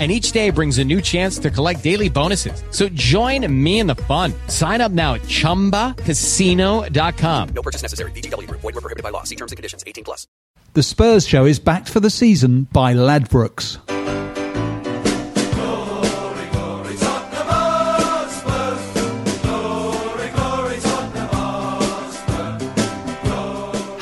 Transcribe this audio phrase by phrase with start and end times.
[0.00, 2.64] and each day brings a new chance to collect daily bonuses.
[2.70, 4.32] So join me in the fun.
[4.46, 7.48] Sign up now at ChumbaCasino.com.
[7.50, 8.12] No purchase necessary.
[8.12, 8.50] VGW.
[8.50, 9.24] Void were prohibited by law.
[9.24, 9.84] See terms and conditions.
[9.86, 10.26] 18 plus.
[10.72, 13.76] The Spurs Show is backed for the season by Ladbrokes.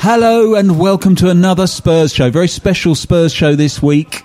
[0.01, 2.31] Hello and welcome to another Spurs show.
[2.31, 4.18] Very special Spurs show this week.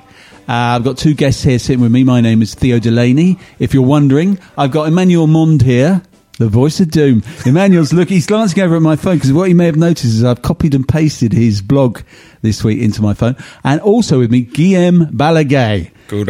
[0.47, 2.05] Uh, I've got two guests here sitting with me.
[2.05, 3.39] My name is Theo Delany.
[3.59, 6.03] If you're wondering, I've got Emmanuel Mond here.
[6.39, 7.23] The voice of doom.
[7.47, 10.25] Emmanuel's look, he's glancing over at my phone because what you may have noticed is
[10.25, 12.01] I've copied and pasted his blog
[12.43, 13.37] this week into my phone.
[13.63, 15.93] And also with me, Guillem Balague.
[16.09, 16.29] Good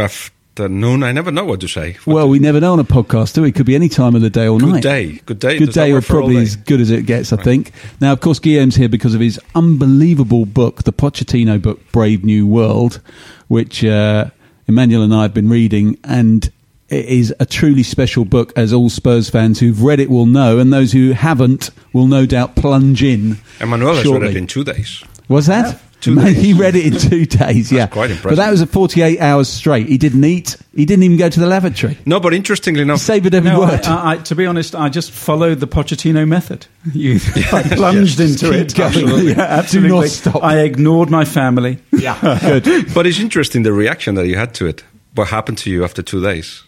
[0.60, 1.02] afternoon.
[1.02, 1.94] I never know what to say.
[2.05, 2.30] What well, to...
[2.30, 3.48] we never know on a podcast, do we?
[3.48, 4.83] It could be any time of the day or good night.
[4.83, 5.12] Good day.
[5.27, 5.58] Good day.
[5.58, 7.45] Good day, or probably as good as it gets, I right.
[7.45, 7.73] think.
[8.01, 12.46] Now, of course, Guillem's here because of his unbelievable book, the Pochettino book, Brave New
[12.46, 13.01] World,
[13.48, 14.30] which uh,
[14.67, 16.48] Emmanuel and I have been reading, and
[16.89, 20.58] it is a truly special book, as all Spurs fans who've read it will know,
[20.58, 23.39] and those who haven't will no doubt plunge in.
[23.61, 24.12] Emmanuel shortly.
[24.12, 25.02] has read it in two days.
[25.29, 25.73] Was that?
[25.73, 25.79] Yeah.
[26.05, 26.37] Two days.
[26.37, 27.73] He read it in two days.
[27.73, 28.37] yeah, quite impressive.
[28.37, 29.87] But that was a forty-eight hours straight.
[29.89, 30.59] He didn't eat.
[30.77, 31.97] He didn't even go to the lavatory.
[32.05, 33.87] No, but interestingly enough, he savoured every no, word.
[33.87, 36.67] I, I, to be honest, I just followed the Pochettino method.
[36.92, 37.15] You
[37.53, 38.79] I plunged yes, into it.
[38.79, 39.33] Absolutely.
[39.33, 39.89] yeah, absolutely.
[39.89, 40.45] Do not stop.
[40.45, 41.79] I ignored my family.
[41.92, 42.92] Yeah, good.
[42.95, 44.85] but it's interesting the reaction that you had to it.
[45.15, 46.63] What happened to you after two days?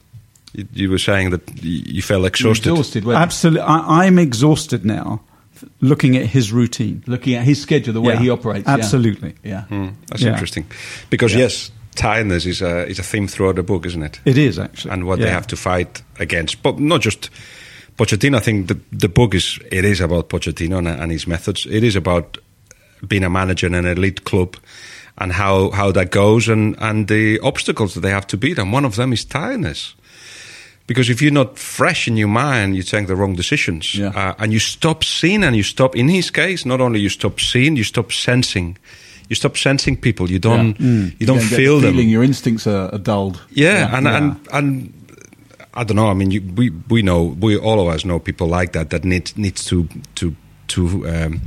[0.54, 2.70] You, you were saying that you felt exhausted.
[2.70, 5.20] exhausted Absolutely, I, I'm exhausted now
[5.80, 8.68] looking at his routine, looking at his schedule, the way Yeah, he operates.
[8.68, 9.34] absolutely.
[9.42, 9.64] Yeah.
[9.70, 10.32] Mm, that's Yeah.
[10.32, 10.66] interesting.
[11.10, 14.20] Because, yes, tiredness is a, is a theme throughout the book, isn't it?
[14.24, 16.62] It is actually, and what they have to fight against.
[16.62, 17.30] But not just
[17.96, 18.36] Pochettino.
[18.36, 21.66] I think the, the book is it is about Pochettino and, and his methods.
[21.66, 22.38] It is about
[23.06, 24.56] being a manager in an elite club
[25.18, 28.58] and how, how that goes and, and the obstacles that they have to beat.
[28.58, 29.94] And one of them is tiredness.
[30.86, 33.94] Because if you're not fresh in your mind, you take the wrong decisions.
[33.94, 34.12] Yeah.
[34.14, 37.40] Uh, and you stop seeing and you stop, in his case, not only you stop
[37.40, 38.76] seeing, you stop sensing.
[39.28, 40.30] You stop sensing people.
[40.30, 41.98] You don't, you don't the feel them.
[41.98, 43.40] Your instincts are, are dulled.
[43.50, 44.92] Yeah, and, and and
[45.74, 46.08] I don't know.
[46.10, 49.04] I mean, you, we we know we all of us know people like that that
[49.04, 50.34] need needs to to
[50.68, 51.40] to um,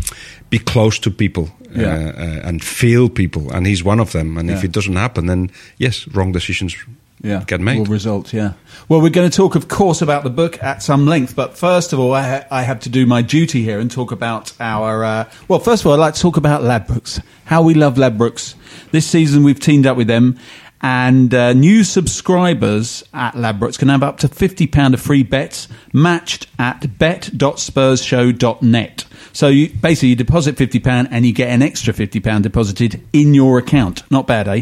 [0.49, 1.87] be close to people Yeah.
[1.87, 4.37] uh, uh, and feel people, and he's one of them.
[4.37, 4.57] And Yeah.
[4.57, 6.75] if it doesn't happen, then yes, wrong decisions
[7.21, 7.79] yeah, get made.
[7.79, 8.53] Will result, yeah.
[8.87, 11.91] Well, we're going to talk, of course, about the book at some length, but first
[11.93, 15.03] of all, I, ha- I have to do my duty here and talk about our.
[15.03, 18.55] Uh, well, first of all, I'd like to talk about Ladbrokes, how we love Ladbrokes.
[18.91, 20.39] This season, we've teamed up with them,
[20.81, 26.47] and uh, new subscribers at Ladbrokes can have up to £50 of free bets matched
[26.57, 29.05] at bet.spursshow.net.
[29.33, 33.57] So you, basically, you deposit £50 and you get an extra £50 deposited in your
[33.57, 34.09] account.
[34.09, 34.61] Not bad, eh?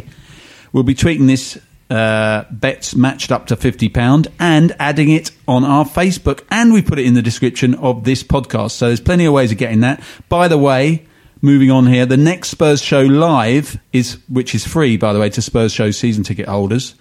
[0.74, 5.86] We'll be tweaking this uh, bets matched up to £50 and adding it on our
[5.86, 6.44] Facebook.
[6.52, 8.72] And we put it in the description of this podcast.
[8.72, 10.02] So there's plenty of ways of getting that.
[10.30, 11.06] By the way,
[11.42, 15.30] moving on here, the next Spurs show live is, which is free, by the way,
[15.30, 16.96] to Spurs show season ticket holders,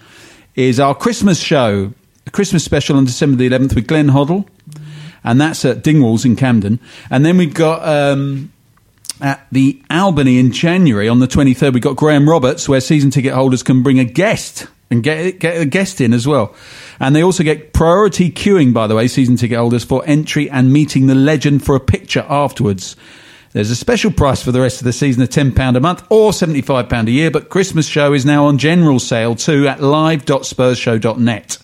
[0.54, 1.92] is our Christmas show,
[2.26, 4.46] a Christmas special on December the 11th with Glenn Hoddle.
[5.24, 6.78] And that's at Dingwalls in Camden.
[7.10, 8.52] And then we've got, um,
[9.20, 11.72] at the Albany in January on the 23rd.
[11.72, 15.60] We've got Graham Roberts, where season ticket holders can bring a guest and get get
[15.60, 16.54] a guest in as well.
[17.00, 20.72] And they also get priority queuing, by the way, season ticket holders for entry and
[20.72, 22.96] meeting the legend for a picture afterwards.
[23.52, 26.32] There's a special price for the rest of the season of £10 a month or
[26.32, 31.58] £75 a year, but Christmas show is now on general sale too at live.spursshow.net.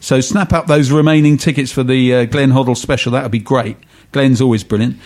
[0.00, 3.12] So snap up those remaining tickets for the uh, Glenn Hoddle special.
[3.12, 3.78] That would be great.
[4.12, 4.98] Glenn's always brilliant.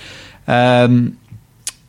[0.48, 1.18] Um,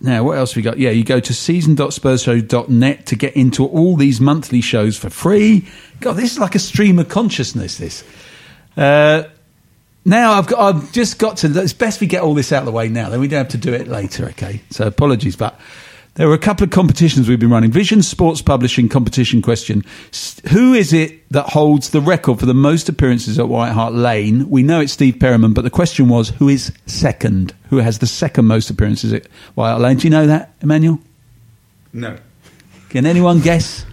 [0.06, 0.78] now, what else we got?
[0.78, 5.68] Yeah, you go to season.spursshow.net to get into all these monthly shows for free.
[6.00, 8.04] God, this is like a stream of consciousness, this.
[8.78, 9.24] Uh,
[10.06, 11.48] now I've got, I've just got to.
[11.60, 13.10] It's best we get all this out of the way now.
[13.10, 14.28] Then we don't have to do it later.
[14.30, 14.62] Okay.
[14.70, 15.60] So apologies, but
[16.16, 17.72] there were a couple of competitions we've been running.
[17.72, 19.84] Vision Sports Publishing competition question:
[20.52, 24.50] Who is it that holds the record for the most appearances at White Hart Lane?
[24.50, 27.54] We know it's Steve Perryman, but the question was who is second?
[27.70, 29.98] Who has the second most appearances at White Hart Lane?
[29.98, 31.00] Do you know that, Emmanuel?
[31.94, 32.18] No.
[32.90, 33.86] Can anyone guess?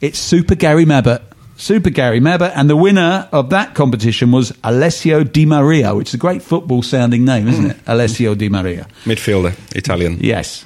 [0.00, 1.22] It's Super Gary Mabbutt.
[1.56, 6.14] Super Gary Mabbutt, and the winner of that competition was Alessio Di Maria, which is
[6.14, 7.76] a great football sounding name, isn't it?
[7.78, 7.90] Hmm.
[7.90, 8.86] Alessio Di Maria.
[9.04, 10.18] Midfielder, Italian.
[10.20, 10.64] Yes.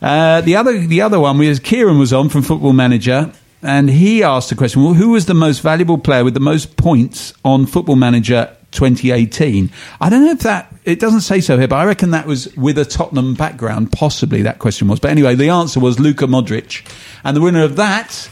[0.00, 3.32] Uh, the other the other one was Kieran was on from Football Manager,
[3.62, 6.76] and he asked the question: Well, who was the most valuable player with the most
[6.76, 9.70] points on Football Manager 2018?
[10.00, 12.54] I don't know if that it doesn't say so here, but I reckon that was
[12.56, 13.92] with a Tottenham background.
[13.92, 16.86] Possibly that question was, but anyway, the answer was Luka Modric,
[17.24, 18.28] and the winner of that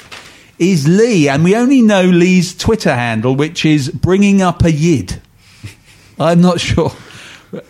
[0.58, 5.20] is Lee, and we only know Lee's Twitter handle, which is bringing up a yid.
[6.18, 6.92] I'm not sure.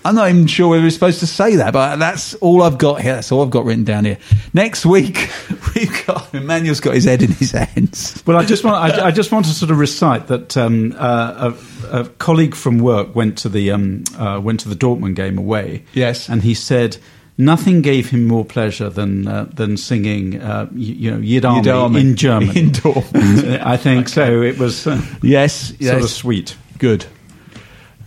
[0.05, 3.01] I'm not even sure whether we're supposed to say that, but that's all I've got
[3.01, 3.15] here.
[3.15, 4.19] That's all I've got written down here.
[4.53, 5.31] Next week,
[5.75, 8.23] we've got Emmanuel's got his head in his hands.
[8.27, 11.53] Well, I just want I, I just want to sort of recite that um, uh,
[11.91, 15.39] a, a colleague from work went to the um, uh, went to the Dortmund game
[15.39, 15.85] away.
[15.93, 16.29] Yes.
[16.29, 16.97] and he said.
[17.37, 21.67] Nothing gave him more pleasure than uh, than singing, uh, you, you know, Yid Army,
[21.67, 22.49] Yid Army in German.
[22.57, 23.61] in Dortmund.
[23.67, 24.41] I think so.
[24.43, 26.05] It was uh, Yes, sort yes.
[26.05, 26.57] of sweet.
[26.79, 27.07] Good.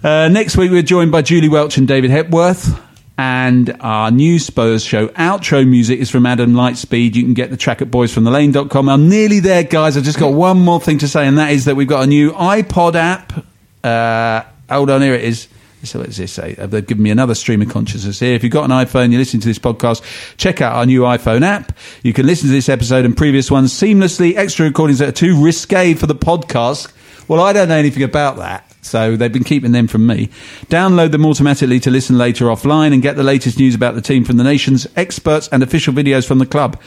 [0.07, 2.81] Uh, next week, we're joined by Julie Welch and David Hepworth.
[3.17, 7.13] And our new Spurs show outro music is from Adam Lightspeed.
[7.15, 8.87] You can get the track at boysfromthelane.com.
[8.87, 9.97] I'm nearly there, guys.
[9.97, 12.07] I've just got one more thing to say, and that is that we've got a
[12.07, 13.45] new iPod app.
[13.83, 14.43] Uh,
[14.73, 15.49] hold on, here it is.
[15.83, 16.55] So this say?
[16.57, 18.33] Uh, They've given me another stream of consciousness here.
[18.33, 21.41] If you've got an iPhone, you're listening to this podcast, check out our new iPhone
[21.41, 21.77] app.
[22.01, 24.37] You can listen to this episode and previous ones seamlessly.
[24.37, 26.93] Extra recordings that are too risque for the podcast.
[27.27, 28.66] Well, I don't know anything about that.
[28.81, 30.29] So they've been keeping them from me.
[30.67, 34.23] Download them automatically to listen later offline and get the latest news about the team
[34.23, 36.79] from the nation's experts and official videos from the club.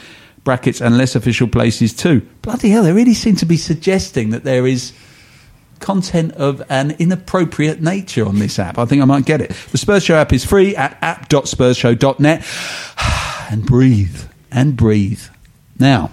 [0.43, 2.21] Brackets and less official places too.
[2.41, 4.93] Bloody hell, they really seem to be suggesting that there is
[5.81, 8.77] content of an inappropriate nature on this app.
[8.77, 9.51] I think I might get it.
[9.71, 12.45] The Spurs Show app is free at app.spursshow.net.
[13.51, 15.21] And breathe, and breathe.
[15.77, 16.11] Now,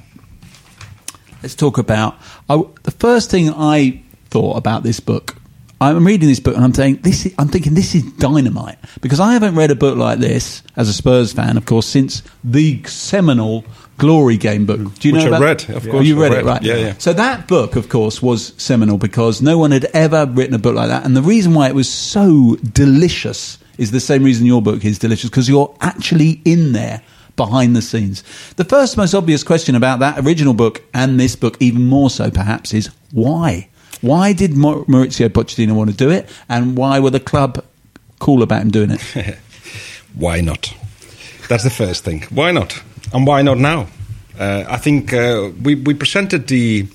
[1.41, 5.38] let's talk about I, the first thing I thought about this book.
[5.81, 7.27] I'm reading this book and I'm saying this.
[7.27, 10.89] Is, I'm thinking this is dynamite because I haven't read a book like this as
[10.89, 13.65] a Spurs fan, of course, since the seminal
[13.97, 14.79] Glory Game book.
[14.99, 16.63] Do you Which know I read, of Oh, course, you I read, it, right?
[16.63, 16.95] Yeah, yeah.
[16.99, 20.75] So that book, of course, was seminal because no one had ever written a book
[20.75, 24.63] like that, and the reason why it was so delicious is the same reason your
[24.63, 27.03] book is delicious because you're actually in there
[27.37, 28.25] behind the scenes.
[28.57, 32.31] The first most obvious question about that original book and this book, even more so
[32.33, 33.69] perhaps, is why?
[34.01, 37.65] Why did Mauricio Pochettino want to do it, and why were the club
[38.19, 39.39] cool about him doing it?
[40.15, 40.75] Why not?
[41.49, 42.23] That's the first thing.
[42.31, 42.83] Why not?
[43.13, 43.87] And why not now?
[44.39, 46.87] Uh, I think uh, we we presented the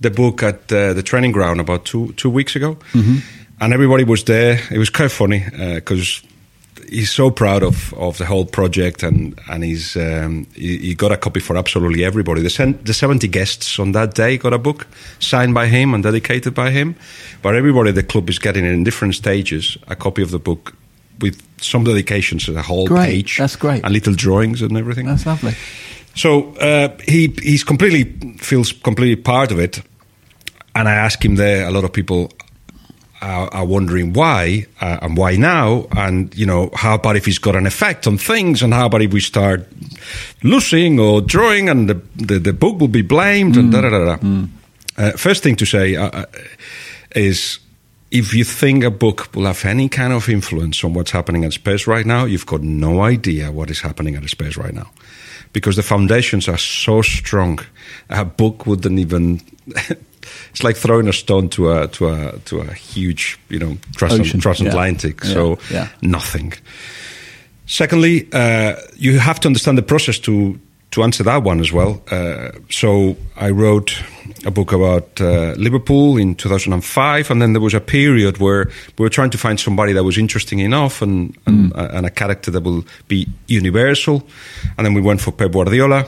[0.00, 2.76] the book at uh, the training ground about two two weeks ago,
[3.60, 4.60] and everybody was there.
[4.70, 5.44] It was quite funny
[5.74, 6.22] because
[6.88, 11.12] he's so proud of, of the whole project, and and he's um, he, he got
[11.12, 12.42] a copy for absolutely everybody.
[12.42, 14.86] The sen- the seventy guests on that day got a book
[15.18, 16.96] signed by him and dedicated by him,
[17.42, 20.74] but everybody at the club is getting in different stages a copy of the book
[21.20, 23.06] with some dedications the whole Great.
[23.06, 23.38] page.
[23.38, 23.82] That's great.
[23.84, 25.06] and little drawings and everything.
[25.06, 25.54] That's lovely.
[26.14, 29.82] So uh, he he's completely feels completely part of it,
[30.74, 31.66] and I ask him there.
[31.66, 32.30] A lot of people
[33.20, 37.38] are, are wondering why uh, and why now, and you know how about if he's
[37.38, 39.66] got an effect on things, and how about if we start
[40.42, 44.16] losing or drawing, and the the, the book will be blamed, and da da da
[44.16, 44.46] da.
[44.96, 46.24] Uh, first thing to say uh, uh,
[47.14, 47.58] is.
[48.10, 51.52] If you think a book will have any kind of influence on what's happening at
[51.52, 54.90] Spurs right now, you've got no idea what is happening at Spurs right now
[55.52, 57.58] because the foundations are so strong.
[58.08, 59.42] A book wouldn't even.
[60.50, 64.32] it's like throwing a stone to a to a to a huge you know trans-
[64.42, 65.24] transatlantic.
[65.24, 65.32] yeah.
[65.32, 66.52] So Yeah, nothing.
[67.66, 70.58] Secondly, uh, you have to understand the process to
[70.90, 74.02] to answer that one as well, uh, so I wrote
[74.46, 79.02] a book about uh, Liverpool in 2005, and then there was a period where we
[79.02, 82.50] were trying to find somebody that was interesting enough and and, uh, and a character
[82.50, 84.22] that will be universal,
[84.78, 86.06] and then we went for Pep Guardiola.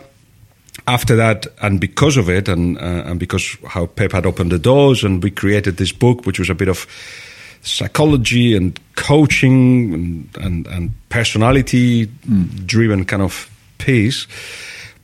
[0.87, 4.59] After that, and because of it, and uh, and because how Pep had opened the
[4.59, 6.87] doors, and we created this book, which was a bit of
[7.63, 12.07] psychology and coaching and and, and personality
[12.67, 14.27] driven kind of piece.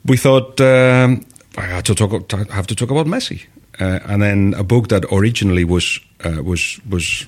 [0.04, 3.44] We thought um, I had to talk to have to talk about Messi,
[3.80, 7.26] uh, and then a book that originally was uh, was was.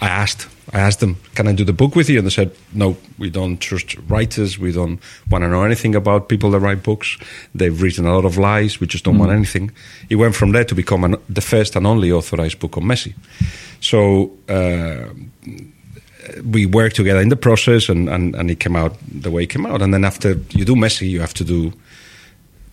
[0.00, 2.50] I asked, I asked them, "Can I do the book with you?" And they said,
[2.72, 4.58] "No, we don't trust writers.
[4.58, 4.98] We don't
[5.30, 7.16] want to know anything about people that write books.
[7.54, 8.80] They've written a lot of lies.
[8.80, 9.70] We just don't want anything."
[10.08, 13.14] It went from there to become an, the first and only authorized book on Messi.
[13.80, 15.14] So uh,
[16.42, 19.50] we worked together in the process, and, and, and it came out the way it
[19.50, 19.82] came out.
[19.82, 21.72] And then after you do Messi, you have to do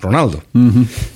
[0.02, 0.42] Ronaldo.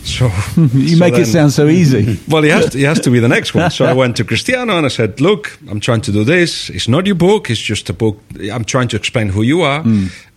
[0.05, 0.25] So
[0.73, 2.19] You so make it sound so easy.
[2.27, 3.69] well, he has, to, he has to be the next one.
[3.71, 6.69] So I went to Cristiano and I said, Look, I'm trying to do this.
[6.69, 8.19] It's not your book, it's just a book.
[8.51, 9.83] I'm trying to explain who you are.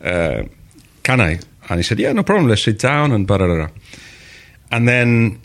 [0.03, 0.45] Uh,
[1.03, 1.41] can I?
[1.69, 2.49] And he said, Yeah, no problem.
[2.49, 3.69] Let's sit down and blah, blah, blah.
[4.71, 5.41] And then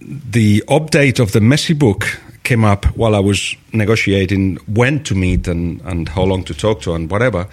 [0.00, 2.06] the update of the Messi book
[2.44, 6.80] came up while I was negotiating when to meet and, and how long to talk
[6.82, 7.46] to and whatever.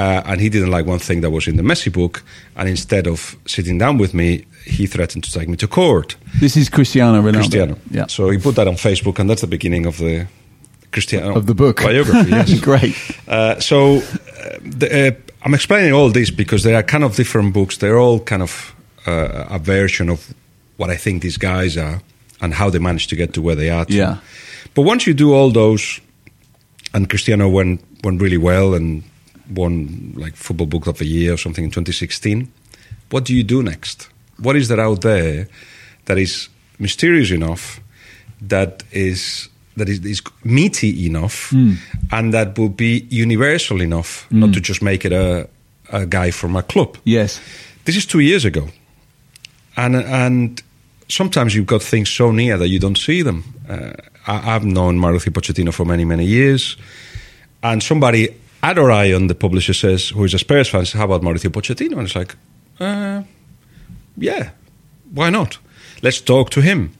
[0.00, 2.22] Uh, and he didn't like one thing that was in the Messi book.
[2.56, 6.16] And instead of sitting down with me, he threatened to take me to court.
[6.40, 7.34] This is Cristiano Ronaldo.
[7.34, 7.76] Cristiano.
[7.90, 8.06] Yeah.
[8.08, 10.26] So he put that on Facebook, and that's the beginning of the
[10.92, 11.76] Cristiano Of the book.
[11.76, 12.30] biography.
[12.36, 12.60] Yes.
[12.60, 12.94] Great.
[13.28, 14.00] Uh, so uh,
[14.78, 17.76] the, uh, I'm explaining all this because they are kind of different books.
[17.78, 18.74] They're all kind of
[19.06, 20.32] uh, a version of
[20.78, 22.00] what I think these guys are
[22.40, 23.84] and how they managed to get to where they are.
[23.84, 23.92] To.
[23.92, 24.16] Yeah.
[24.74, 26.00] But once you do all those,
[26.94, 29.02] and Cristiano went went really well and
[29.50, 32.50] won like football book of the year or something in 2016.
[33.10, 34.08] What do you do next?
[34.38, 35.48] What is there out there
[36.06, 37.80] that is mysterious enough,
[38.40, 41.52] that is that is, is meaty enough,
[42.10, 45.48] and that will be universal enough, not to just make it a
[45.92, 46.96] a guy from a club.
[47.04, 47.40] Yes.
[47.84, 48.68] This is two years ago,
[49.76, 50.62] and and
[51.08, 53.44] sometimes you've got things so near that you don't see them.
[53.68, 53.92] Uh,
[54.26, 56.76] I, I've known Mauricio Pochettino for many many years,
[57.62, 58.28] and somebody
[58.78, 62.02] Orion, the publisher, says, who is a Spurs fan, says, "How about Mauricio Pochettino?" And
[62.06, 62.36] it's like,
[62.78, 63.22] uh,
[64.16, 64.50] yeah,
[65.14, 65.58] why not?
[66.02, 66.90] Let's talk to him.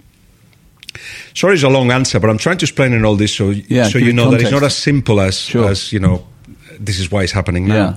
[1.34, 3.88] Sorry, it's a long answer, but I'm trying to explain in all this so Yeah,
[3.88, 5.68] so you it know that it's not as simple as Sure.
[5.70, 6.26] as you know.
[6.84, 7.74] This is why it's happening now.
[7.74, 7.96] Yeah.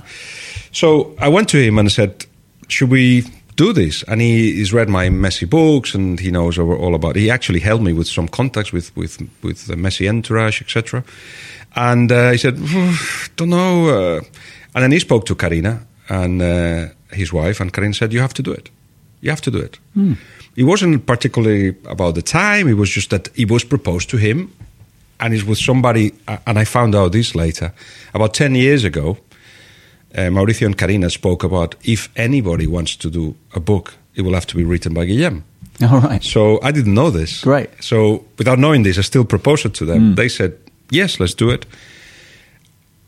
[0.72, 2.26] So I went to him and said,
[2.68, 3.24] "Should we
[3.56, 7.16] do this?" And he, he's read my Messi books and he knows all all about.
[7.16, 11.02] He actually helped me with some contacts with with with the Messi entourage, etc.
[11.76, 12.56] And uh, he said,
[13.36, 14.20] "Don't know." Uh,
[14.74, 18.34] and then he spoke to Karina and uh, his wife, and Karina said, "You have
[18.34, 18.70] to do it.
[19.20, 19.78] You have to do it."
[20.56, 22.68] It wasn't particularly about the time.
[22.68, 24.48] It was just that it was proposed to him,
[25.18, 26.12] and it's with somebody.
[26.28, 27.72] uh, And I found out this later,
[28.12, 29.16] about ten years ago
[30.16, 34.34] uh, Mauricio and Karina spoke about if anybody wants to do a book, it will
[34.34, 35.42] have to be written by Guillem.
[35.82, 36.22] All right.
[36.22, 37.40] So I didn't know this.
[37.42, 37.68] Great.
[37.80, 40.14] So without knowing this, I still proposed it to them.
[40.14, 40.52] They said,
[40.90, 41.66] yes, let's do it.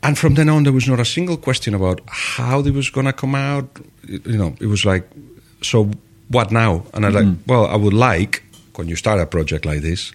[0.03, 3.07] And from then on, there was not a single question about how it was going
[3.07, 3.69] to come out.
[4.07, 5.09] You know, it was like,
[5.63, 5.91] so
[6.29, 6.85] what now?
[6.95, 7.51] And I like, mm-hmm.
[7.51, 8.43] well, I would like,
[8.77, 10.13] when you start a project like this,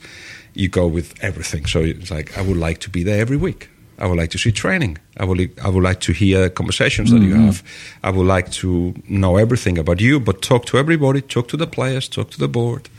[0.53, 1.65] you go with everything.
[1.65, 3.70] So it's like, I would like to be there every week.
[3.98, 4.98] I would like to see training.
[5.18, 7.46] I would, I would like to hear conversations that you mm-hmm.
[7.46, 7.63] have.
[8.01, 11.68] I would like to know everything about you, but talk to everybody, talk to the
[11.68, 12.89] players, talk to the board.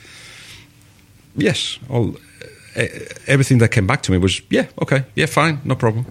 [1.36, 2.16] Yes, all,
[3.26, 6.04] everything that came back to me was, yeah, okay, yeah, fine, no problem.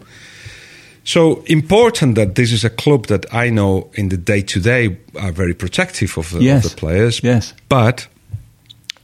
[1.04, 4.98] So important that this is a club that I know in the day to day
[5.20, 6.66] are very protective of the, Yes.
[6.66, 7.20] of the players.
[7.24, 7.54] Yes.
[7.70, 8.08] But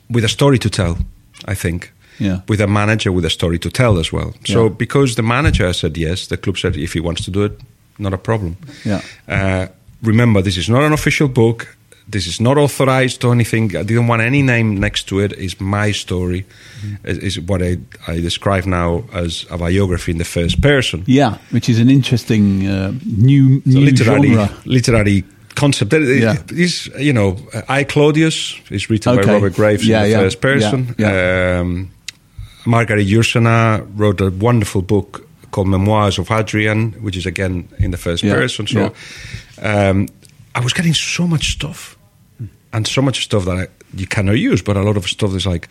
[0.09, 0.97] with a story to tell,
[1.45, 1.91] I think.
[2.19, 2.41] Yeah.
[2.47, 4.33] With a manager with a story to tell as well.
[4.45, 4.69] So Yeah.
[4.77, 7.59] because the manager said yes, the club said if he wants to do it,
[7.97, 8.55] not a problem.
[8.85, 9.01] Yeah.
[9.27, 9.67] Uh,
[10.03, 11.76] remember, this is not an official book.
[12.09, 13.75] This is not authorized or anything.
[13.75, 15.33] I didn't want any name next to it.
[15.33, 16.45] It's my story.
[16.81, 17.07] Mm-hmm.
[17.07, 21.03] Is is what I, I describe now as a biography in the first person.
[21.05, 24.49] Yeah, which is an interesting uh, new a new literary genre.
[24.65, 25.23] literary
[25.55, 25.93] concept.
[25.93, 26.37] Yeah.
[26.51, 27.35] It's you know,
[27.67, 30.95] I Claudius is written by Robert Graves Yeah, in the yeah, first person.
[30.97, 31.89] yeah, Um,
[32.65, 37.97] Margaret Yourcenar wrote a wonderful book called Memoirs of Adrian, which is again in the
[37.97, 38.67] first person.
[38.67, 38.93] So
[39.61, 40.07] um,
[40.55, 41.96] I was getting so much stuff,
[42.77, 43.67] and so much stuff that I,
[43.99, 45.67] you cannot use, but a lot of stuff is like.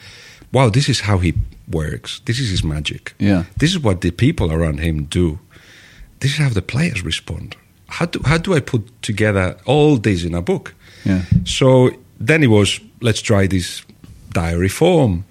[0.52, 1.32] Wow, this is how he
[1.66, 2.20] works.
[2.24, 3.14] This is his magic.
[3.18, 3.42] Yeah.
[3.56, 5.38] This is what the people around him do.
[6.20, 7.56] This is how the players respond.
[7.88, 10.74] how do how do I put together all this in a book?
[11.04, 11.22] Yeah.
[11.44, 11.90] So
[12.26, 13.84] then it was let's try this
[14.32, 15.24] diary form.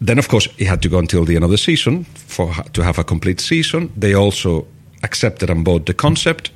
[0.00, 2.82] Then of course he had to go until the end of the season for to
[2.82, 3.90] have a complete season.
[3.96, 4.66] They also
[5.02, 6.50] accepted and bought the concept,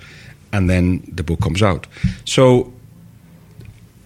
[0.53, 1.87] and then the book comes out.
[2.25, 2.73] So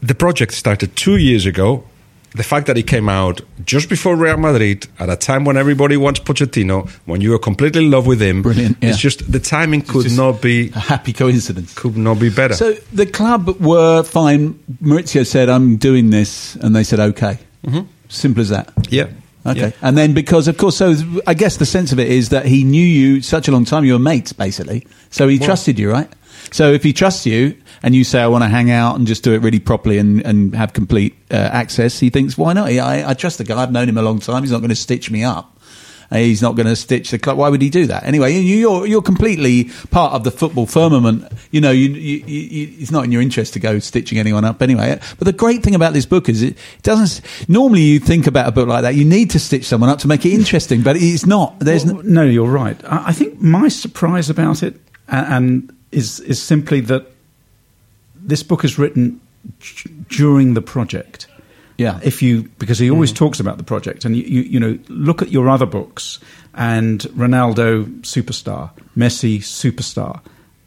[0.03, 1.85] the project started two years ago.
[2.33, 5.97] The fact that it came out just before Real Madrid, at a time when everybody
[5.97, 8.91] wants Pochettino, when you are completely in love with him, Brilliant, yeah.
[8.91, 11.75] it's just the timing could not be A happy coincidence.
[11.75, 12.55] could not be better.
[12.55, 14.55] So the club were fine.
[14.81, 17.81] Mauricio said, "I'm doing this," and they said, "Okay." Mm-hmm.
[18.09, 18.73] Simple as that.
[18.91, 19.09] yeah,
[19.45, 19.61] Okay.
[19.61, 19.71] Yeah.
[19.83, 20.95] And then because, of course, so
[21.27, 23.85] I guess the sense of it is that he knew you such a long time.
[23.85, 24.87] You were mates, basically.
[25.11, 26.09] So he trusted you, right?
[26.51, 29.23] So if he trusts you and you say, I want to hang out and just
[29.23, 32.69] do it really properly and, and have complete uh, access, he thinks, why not?
[32.69, 33.63] I, I trust the guy.
[33.63, 34.43] I've known him a long time.
[34.43, 35.57] He's not going to stitch me up.
[36.13, 37.39] He's not going to stitch the club.
[37.39, 38.03] Why would he do that?
[38.03, 41.25] Anyway, you, you're you're completely part of the football firmament.
[41.53, 44.61] You know, you, you, you, it's not in your interest to go stitching anyone up
[44.61, 44.99] anyway.
[45.19, 47.25] But the great thing about this book is it doesn't.
[47.49, 50.09] Normally, you think about a book like that, you need to stitch someone up to
[50.09, 51.61] make it interesting, but it's not.
[51.61, 52.77] There's Well, no, no, you're right.
[52.85, 57.07] I, I think my surprise about it a- and is is simply that
[58.15, 59.21] this book is written
[59.61, 61.27] d- during the project.
[61.79, 61.99] Yeah.
[62.03, 63.25] If you because he always mm-hmm.
[63.25, 66.21] talks about the project, and you, you you know look at your other books
[66.55, 70.21] and Ronaldo superstar, Messi superstar,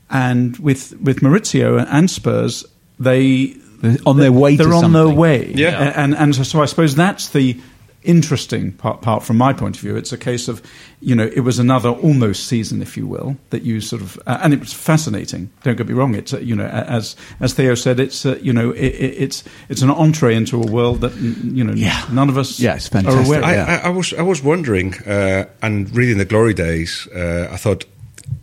[0.09, 2.65] and with with Mauricio and Spurs,
[2.99, 5.51] they They're on their way They're on their way.
[5.53, 5.89] Yeah.
[5.89, 7.59] A- and and so, so I suppose that's the
[8.03, 9.95] interesting part, part from my point of view.
[9.95, 10.61] It's a case of,
[10.99, 14.39] you know, it was another almost season, if you will, that you sort of, uh,
[14.41, 15.49] and it was fascinating.
[15.63, 16.15] Don't get me wrong.
[16.15, 19.43] It's uh, you know, as as Theo said, it's uh, you know, it, it, it's
[19.69, 22.05] it's an entree into a world that mm, you know Yeah.
[22.11, 23.39] none of us Yeah, it's are aware.
[23.39, 23.45] of.
[23.45, 23.81] I, Yeah.
[23.83, 27.07] I, I was I was wondering uh, and reading the glory days.
[27.15, 27.85] Uh, I thought,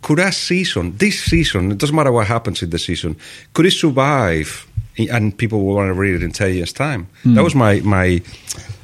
[0.01, 3.15] could a season, this season, it doesn't matter what happens in the season,
[3.53, 4.67] could it survive?
[5.09, 7.07] And people will want to read it in ten years' time.
[7.23, 8.21] That was my my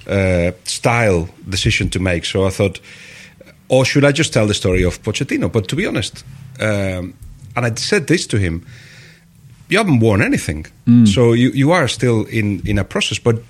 [0.08, 2.26] uh, style decision to make.
[2.26, 2.80] So I thought,
[3.70, 5.52] or should I just tell the story of Pochettino?
[5.52, 6.24] But to be honest,
[6.60, 7.14] um,
[7.56, 8.66] and I said this to him
[9.70, 10.66] you haven't won anything.
[11.06, 13.42] So you, you are still in, in a process, but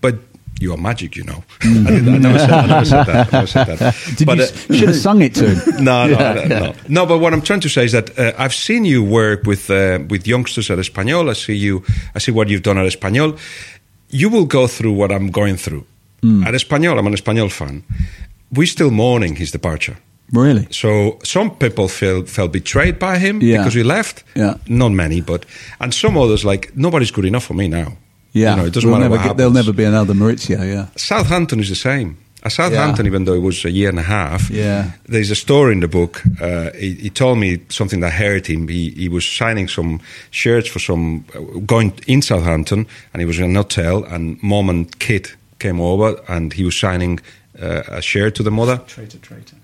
[0.00, 0.16] but
[0.60, 1.42] you are magic, you know.
[1.62, 3.26] I, did, I, never said, I never said that.
[3.26, 3.94] I never said that.
[4.16, 5.84] Did but, you, uh, should have sung it to him.
[5.84, 6.74] no, no, Yeah, no, no.
[6.88, 9.68] No, but what I'm trying to say is that uh, I've seen you work with
[9.68, 11.28] uh, with youngsters at Espanyol.
[11.28, 11.82] I see you.
[12.14, 13.36] I see what you've done at Espanyol.
[14.10, 15.84] You will go through what I'm going through
[16.24, 16.42] Hmm.
[16.46, 16.98] at Espanyol.
[16.98, 17.82] I'm an Espanyol fan.
[18.50, 19.96] We're still mourning his departure.
[20.32, 20.66] Really?
[20.70, 23.58] So some people felt felt betrayed by him Yeah.
[23.58, 24.24] because he left.
[24.34, 24.54] Yeah.
[24.66, 25.44] Not many, but
[25.80, 27.86] and some others like nobody's good enough for me now.
[28.32, 28.50] Yeah.
[28.50, 30.86] You know, it doesn't We'll matter never what get- There'll never be another Mauricio, yeah.
[30.96, 32.16] Southampton is the same.
[32.42, 33.10] At Southampton, Yeah.
[33.12, 34.90] even though it was a year and a half, Yeah.
[35.08, 36.22] there's a story in the book.
[36.40, 38.68] Uh, he, he told me something that hurt him.
[38.68, 39.98] He, he was signing some
[40.30, 44.68] shirts for some uh, going in Southampton, and he was in an hotel, and mom
[44.70, 47.20] and kid came over, and he was signing
[47.62, 49.56] uh, a shirt to the mother, Traitor, traitor.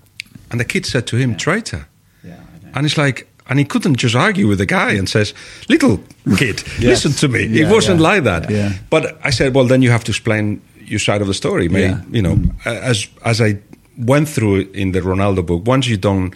[0.51, 1.85] and the kid said to him, "Traitor,"
[2.23, 2.71] Yeah, I know.
[2.75, 3.27] and it's like.
[3.49, 5.33] And he couldn't just argue with the guy and says,
[5.67, 5.97] "Little
[6.37, 7.03] kid, Yes.
[7.03, 8.07] listen to me." Yeah, it wasn't yeah.
[8.13, 8.49] like that.
[8.49, 8.71] Yeah.
[8.89, 11.67] But I said, well, then you have to explain your side of the story.
[11.67, 12.01] May, Yeah.
[12.11, 13.57] You know, as as I
[13.97, 16.33] went through in the Ronaldo book, once you don't.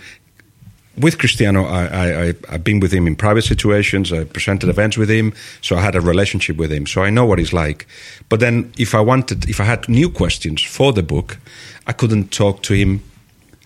[0.98, 4.14] With Cristiano, I, I, I've been with him in private situations.
[4.14, 6.88] I presented events with him, so I had a relationship with him.
[6.88, 7.86] So I know what he's like.
[8.30, 11.38] But then, if I wanted, if I had new questions for the book,
[11.86, 13.02] I couldn't talk to him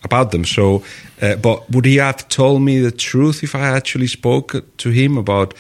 [0.04, 0.44] about them.
[0.46, 0.84] So,
[1.22, 5.18] uh, but would he have told me the truth if I actually spoke to him
[5.18, 5.54] about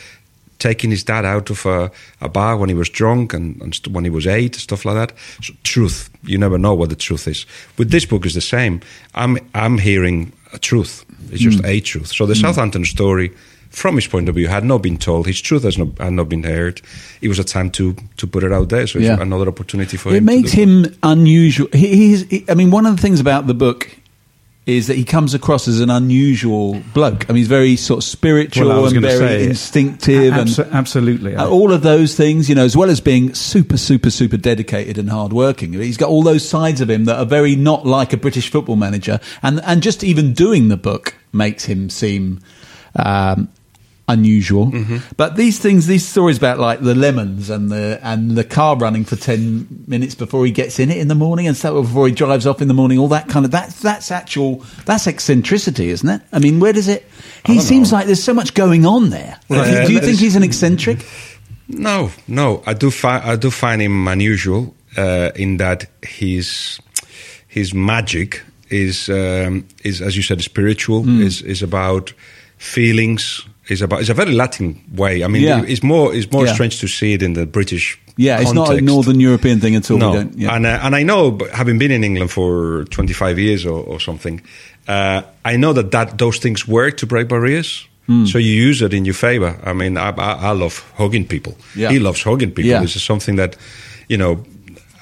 [0.57, 3.93] taking his dad out of a, a bar when he was drunk and, and st-
[3.93, 5.17] when he was eight, stuff like that?
[5.41, 6.09] So, truth.
[6.23, 7.45] You never know what the truth is.
[7.77, 8.81] With this book is the same.
[9.13, 11.05] I'm I'm hearing a truth.
[11.31, 11.65] It's just hmm.
[11.65, 12.07] a truth.
[12.07, 12.41] So the hmm.
[12.41, 13.31] Southampton story.
[13.69, 15.27] From his point of view, had not been told.
[15.27, 16.81] His truth has not, had not been heard.
[17.21, 18.87] It was a time to, to put it out there.
[18.87, 19.21] So it's Yeah.
[19.21, 20.25] another opportunity for It him.
[20.25, 21.67] to makes do him unusual.
[21.71, 23.95] He, he's, he, I mean, one of the things about the book
[24.69, 27.25] is that he comes across as an unusual bloke.
[27.29, 31.35] I mean, he's very sort of spiritual Well, and very say, instinctive and absolutely.
[31.35, 35.09] All of those things, you know, as well as being super, super, super dedicated and
[35.09, 35.73] hardworking.
[35.73, 38.75] He's got all those sides of him that are very not like a British football
[38.75, 39.19] manager.
[39.41, 42.39] And, and just even doing the book makes him seem,
[42.95, 43.49] um,
[44.09, 44.71] unusual.
[45.15, 49.05] But these things, these stories about like the lemons and the, and the car running
[49.05, 52.07] for 10 minutes before he gets in it in the morning and stuff, or before
[52.07, 55.89] he drives off in the morning, all that kind of, that's, that's actual, that's eccentricity,
[55.89, 56.21] isn't it?
[56.33, 57.05] I mean, where does it,
[57.45, 59.39] he seems like there's so much going on there.
[59.47, 61.05] Do, you- do you think he's an eccentric?
[61.71, 62.63] No, no.
[62.65, 66.79] I do find I do find him unusual uh, in that his
[67.47, 68.41] his magic
[68.71, 71.07] is um, is as you said spiritual.
[71.21, 72.11] is is about
[72.57, 73.45] feelings.
[73.71, 73.99] Is about.
[74.01, 75.23] It's a very Latin way.
[75.23, 75.63] I mean, Yeah.
[75.67, 76.13] it's more.
[76.15, 76.53] It's more Yeah.
[76.53, 77.97] strange to see it in the British.
[78.17, 78.81] Yeah, it's not a.
[78.81, 79.97] Northern European thing at all.
[79.97, 80.55] No, We don't, yeah.
[80.55, 84.41] and uh, and I know, having been in England for 25 years or, or something,
[84.87, 87.87] uh, I know that, that those things work to break barriers.
[88.07, 88.25] Hmm.
[88.25, 89.55] So you use it in your favor.
[89.63, 91.53] I mean, I, I, I love hugging people.
[91.75, 92.81] He loves hugging people.
[92.81, 93.55] This is something that,
[94.07, 94.43] you know,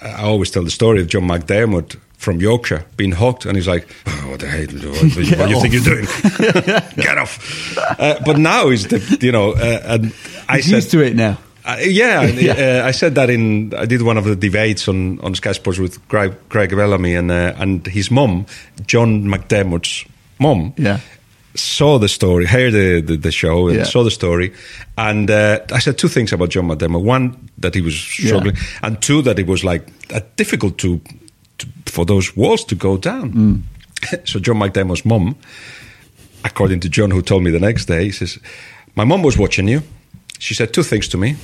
[0.01, 3.87] I always tell the story of John McDermott from Yorkshire being hugged, and he's like,
[4.07, 4.65] oh, "What the hell?
[4.65, 6.05] What, what, you think you're doing?
[6.95, 10.13] Get off!" Uh, but now is the, you know, uh, and
[10.49, 11.37] I He's said, used to it now.
[11.65, 12.81] uh, yeah, Yeah.
[12.83, 13.73] Uh, I said that in.
[13.75, 17.29] I did one of the debates on, on Sky Sports with Craig, Craig Bellamy and
[17.31, 18.45] uh, and his mum,
[18.87, 20.05] John McDermott's
[20.39, 20.73] mum.
[20.77, 20.99] Yeah.
[21.55, 23.83] Saw the story, heard the, the, the show, and Yeah.
[23.85, 24.53] saw the story,
[24.95, 27.01] and uh, I said two things about John McDermott.
[27.03, 29.83] One that he was struggling, and two that it was like
[30.35, 31.01] difficult to,
[31.57, 33.31] to for those walls to go down.
[33.33, 33.61] Mm.
[34.27, 35.35] so John McDermott's mum,
[36.43, 38.39] according to John, who told me the next day, he says,
[38.95, 39.81] My mum was watching you.
[40.39, 41.35] She said two things to me.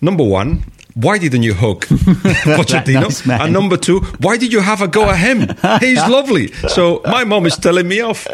[0.00, 3.26] Number one, why didn't you hook Pochettino?
[3.26, 5.48] nice and number two, why did you have a go at him?
[5.80, 6.48] He's lovely.
[6.68, 8.26] So my mom is telling me off.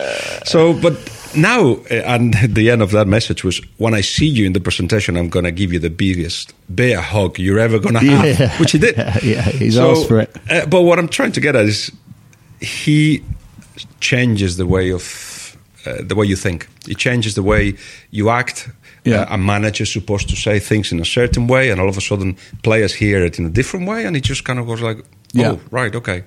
[0.46, 0.96] So, but
[1.36, 4.60] now, uh, and the end of that message was, when I see you in the
[4.60, 8.40] presentation, I'm going to give you the biggest bear hug you're ever going to have,
[8.40, 8.58] Yeah.
[8.58, 8.96] which he did.
[9.22, 10.34] Yeah, he's asked for it.
[10.50, 11.90] Uh, but what I'm trying to get at is,
[12.60, 13.22] he
[14.00, 16.66] changes the way of uh, the way you think.
[16.86, 17.74] He changes the way
[18.10, 18.68] you act.
[19.04, 19.22] Yeah.
[19.22, 22.00] Uh, a manager's supposed to say things in a certain way, and all of a
[22.00, 24.98] sudden players hear it in a different way, and it just kind of goes like,
[24.98, 25.56] "Oh, Yeah.
[25.70, 26.24] right, okay."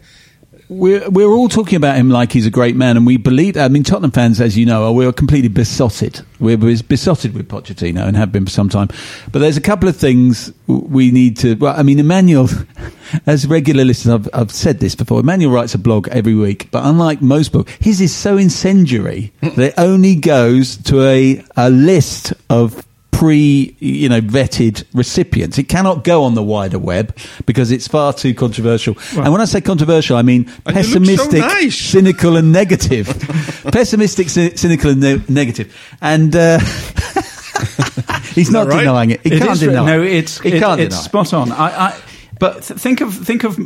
[0.71, 3.57] We're, we're all talking about him like he's a great man, and we believe.
[3.57, 6.21] I mean, Tottenham fans, as you know, are we're completely besotted.
[6.39, 8.87] We're besotted with Pochettino and have been for some time.
[9.33, 11.55] But there's a couple of things we need to.
[11.55, 12.47] Well, I mean, Emmanuel,
[13.25, 15.19] as regular listeners, I've, I've said this before.
[15.19, 19.59] Emmanuel writes a blog every week, but unlike most blogs, his is so incendiary that
[19.59, 22.85] it only goes to a, a list of
[23.21, 28.11] pre you know vetted recipients it cannot go on the wider web because it's far
[28.13, 31.77] too controversial and when i say controversial i mean And you look so pessimistic nice.
[31.77, 33.05] cynical and negative
[33.71, 35.67] pessimistic cy- cynical and ne- negative
[36.01, 36.57] and uh,
[38.33, 38.79] he's not right?
[38.79, 40.11] denying it he It can't is deny no, it.
[40.13, 41.51] it's he it- can't it's deny spot on.
[41.51, 42.01] I, I,
[42.39, 43.59] but th- think of think of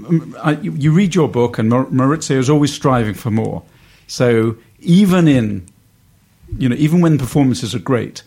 [0.45, 3.63] uh, you, you read your book, and Mar- Mauricio is always striving for more.
[4.07, 5.65] So even in
[6.57, 8.23] you know even when performances are great,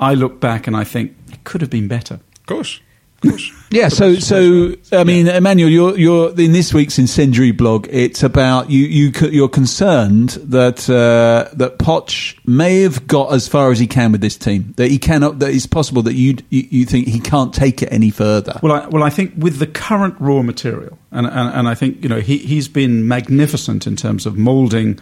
[0.00, 2.14] I look back and I think it could have been better.
[2.14, 2.80] Of course,
[3.22, 3.52] of course.
[3.70, 7.86] Yeah, so so I mean, Emmanuel, you're you're in this week's incendiary blog.
[7.90, 13.70] It's about you you you're concerned that uh, that Poch may have got as far
[13.70, 14.72] as he can with this team.
[14.78, 15.40] That he cannot.
[15.40, 18.58] That it's possible that you you, you think he can't take it any further.
[18.62, 22.02] Well, I, well, I think with the current raw material, and, and, and I think
[22.02, 24.98] you know he, he's been magnificent in terms of moulding,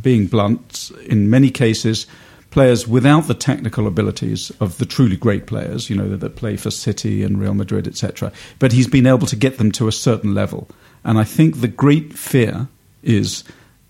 [0.00, 2.06] being blunt in many cases,
[2.50, 6.56] players without the technical abilities of the truly great players, you know, that, that play
[6.56, 8.32] for City and Real Madrid, etc.
[8.58, 10.68] But he's been able to get them to a certain level,
[11.04, 12.68] and I think the great fear
[13.02, 13.44] is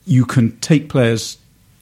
[0.07, 1.38] you can take players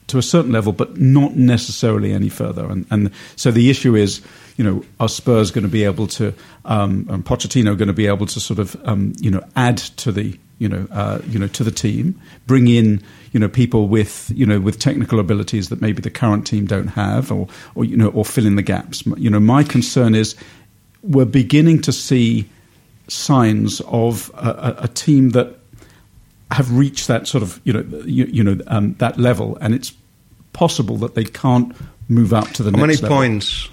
[0.09, 2.65] to a certain level, but not necessarily any further.
[2.65, 4.21] And, and so the issue is,
[4.57, 6.33] you know, are Spurs going to be able to,
[6.65, 10.11] um, and Pochettino going to be able to sort of, um, you know, add to
[10.11, 14.31] the, you know, uh, you know, to the team, bring in, you know, people with,
[14.35, 17.97] you know, with technical abilities that maybe the current team don't have, or, or you
[17.97, 19.03] know, or fill in the gaps.
[19.17, 20.35] You know, my concern is
[21.01, 22.47] we're beginning to see
[23.07, 25.55] signs of a, a, a team that
[26.51, 29.93] have reached that sort of you know you, you know um, that level, and it's
[30.53, 31.75] possible that they can't
[32.09, 33.17] move up to the How next How many level.
[33.17, 33.69] points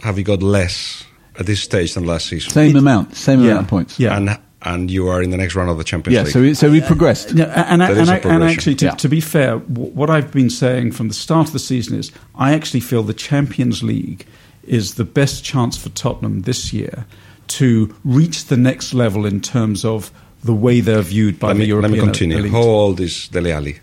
[0.00, 1.04] have you got less
[1.38, 2.50] at this stage than last season?
[2.50, 3.52] Same amount, same Yeah.
[3.52, 3.98] amount of points.
[3.98, 4.16] Yeah.
[4.16, 6.22] and and you are in the next round of the Champions yeah.
[6.22, 6.32] League.
[6.32, 7.32] So we, so we progressed.
[7.32, 8.90] Yeah, and, I, and, is and actually, to, Yeah.
[8.92, 12.54] to be fair, what I've been saying from the start of the season is I
[12.54, 14.26] actually feel the Champions League
[14.64, 17.06] is the best chance for Tottenham this year
[17.48, 20.10] to reach the next level in terms of
[20.44, 22.38] the way they're viewed by let, the me, European let me continue.
[22.38, 22.52] elite.
[22.52, 23.78] How old is Dele Alli?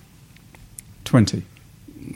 [1.06, 1.44] 20.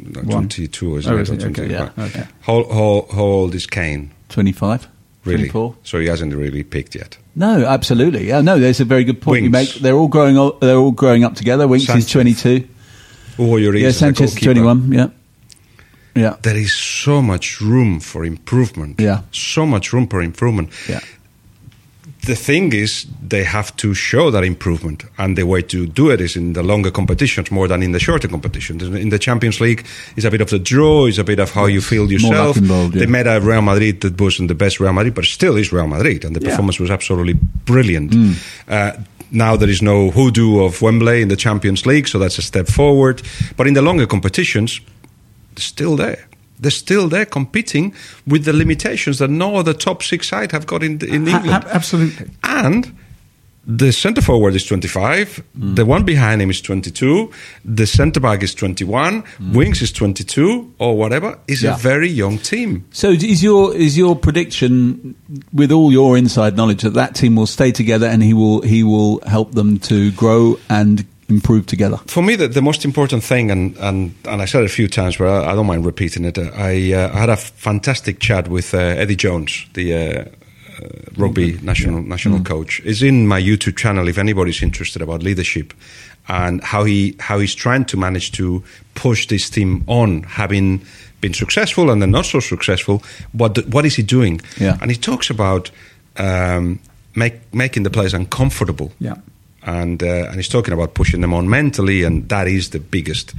[0.01, 1.21] No, 22, isn't Oh, it?
[1.21, 1.43] is it?
[1.43, 2.27] Okay, yeah, okay.
[2.41, 4.11] How, how, how old is Kane?
[4.29, 4.87] Twenty five.
[5.25, 5.49] Really?
[5.49, 5.75] 24.
[5.83, 7.17] So he hasn't really peaked yet.
[7.35, 8.27] No, absolutely.
[8.27, 9.73] Yeah, no, there's a very good point you make.
[9.75, 10.37] They're all growing.
[10.37, 11.67] o- They're all growing up together.
[11.67, 12.05] Winks oh, Sanchez.
[12.05, 12.67] is twenty two.
[13.37, 14.91] Hugo Lloris Yeah, Sanchez is twenty one.
[14.91, 15.07] Yeah,
[16.15, 16.37] yeah.
[16.41, 18.99] There is so much room for improvement.
[18.99, 19.21] Yeah.
[19.31, 20.69] So much room for improvement.
[20.87, 20.99] Yeah.
[22.29, 26.21] The thing is, they have to show that improvement, and the way to do it
[26.21, 28.83] is in the longer competitions more than in the shorter competitions.
[28.83, 29.83] In the Champions League,
[30.15, 32.57] it's a bit of the draw, it's a bit of how you feel yourself.
[32.57, 32.99] involved, yeah.
[32.99, 35.87] They met a Real Madrid that wasn't the best Real Madrid, but still is Real
[35.87, 36.49] Madrid, and the Yeah.
[36.51, 37.33] performance was absolutely
[37.65, 38.11] brilliant.
[38.11, 38.35] Mm.
[38.67, 38.91] Uh,
[39.31, 42.67] now there is no hoodoo of Wembley in the Champions League, so that's a step
[42.67, 43.23] forward.
[43.57, 44.81] But in the longer competitions,
[45.57, 46.27] still there.
[46.59, 47.93] They're still there competing
[48.27, 51.63] with the limitations that no other top six side have got in, in England.
[51.65, 52.27] a- absolutely.
[52.43, 52.93] And
[53.67, 55.75] the centre forward is 25, Mm.
[55.75, 57.29] the one behind him is 22,
[57.63, 61.37] the centre back is 21, Winks is 22, or whatever.
[61.47, 61.63] Is Mm.
[61.63, 61.75] Yeah.
[61.75, 62.83] a very young team.
[62.91, 65.13] So is your is your prediction,
[65.53, 68.81] with all your inside knowledge, that that team will stay together and he will he
[68.83, 71.97] will help them to grow and improve together?
[72.07, 74.87] For me, the, the most important thing, and, and, and I said it a few
[74.87, 76.37] times, but I, I don't mind repeating it.
[76.37, 80.87] uh, I, uh, I had a fantastic chat with uh, Eddie Jones, the uh, uh,
[81.17, 82.79] rugby national national coach.
[82.81, 85.73] Is in my YouTube channel if anybody's interested about leadership
[86.27, 88.63] and how he how he's trying to manage to
[88.95, 90.81] push this team on, having
[91.21, 93.03] been successful and then not so successful.
[93.33, 94.41] What what is he doing?
[94.57, 94.77] Yeah.
[94.81, 95.71] And he talks about
[96.17, 96.79] um,
[97.15, 99.15] make, making the players uncomfortable Yeah.
[99.63, 103.33] And uh, and he's talking about pushing them on mentally, and that is the biggest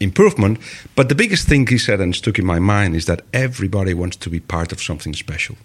[0.00, 0.58] improvement.
[0.94, 4.16] But the biggest thing he said and stuck in my mind is that everybody wants
[4.18, 5.56] to be part of something special.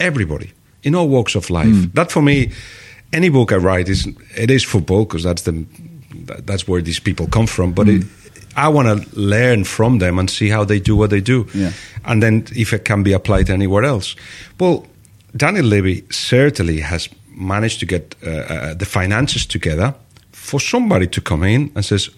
[0.00, 1.92] Everybody in all walks of life.
[1.94, 2.50] That for me,
[3.12, 5.64] any book I write is it is football because that's the
[6.46, 7.72] that's where these people come from.
[7.72, 8.02] But it,
[8.56, 11.72] I want to learn from them and see how they do what they do, Yeah.
[12.04, 14.16] and then if it can be applied anywhere else.
[14.60, 14.86] Well,
[15.36, 19.94] Daniel Levy certainly has managed to get uh, uh, the finances together
[20.32, 22.10] for somebody to come in and says,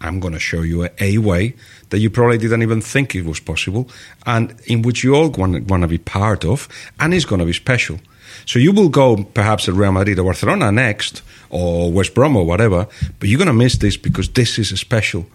[0.00, 1.54] "I'm going to show you a, a way
[1.90, 3.88] that you probably didn't even think it was possible,
[4.26, 7.52] and in which you all want to be part of, and it's going to be
[7.52, 7.98] special."
[8.46, 12.44] So you will go perhaps at Real Madrid or Barcelona next, or West Brom or
[12.44, 15.26] whatever, but you're going to miss this because this is special.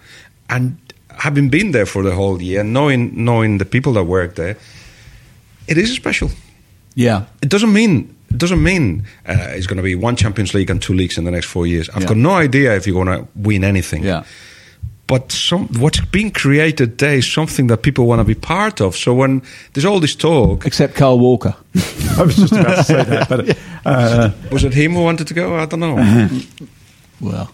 [0.50, 0.78] And
[1.18, 4.58] having been there for the whole year, knowing knowing the people that work there,
[5.68, 6.30] it is special.
[6.96, 7.26] Yeah.
[7.42, 10.82] It doesn't mean it doesn't mean uh, it's going to be one Champions League and
[10.82, 11.90] two leagues in the next four years.
[11.90, 12.08] I've Yeah.
[12.10, 14.04] got no idea if you're going to win anything.
[14.04, 14.24] Yeah.
[15.08, 18.96] But some, what's being created there is something that people want to be part of.
[18.96, 19.42] So when
[19.74, 21.56] there's all this talk, Except Kyle Walker.
[22.20, 25.34] I was just about to say that, but uh, was it him who wanted to
[25.34, 25.56] go?
[25.58, 25.96] I don't know.
[27.20, 27.52] Well,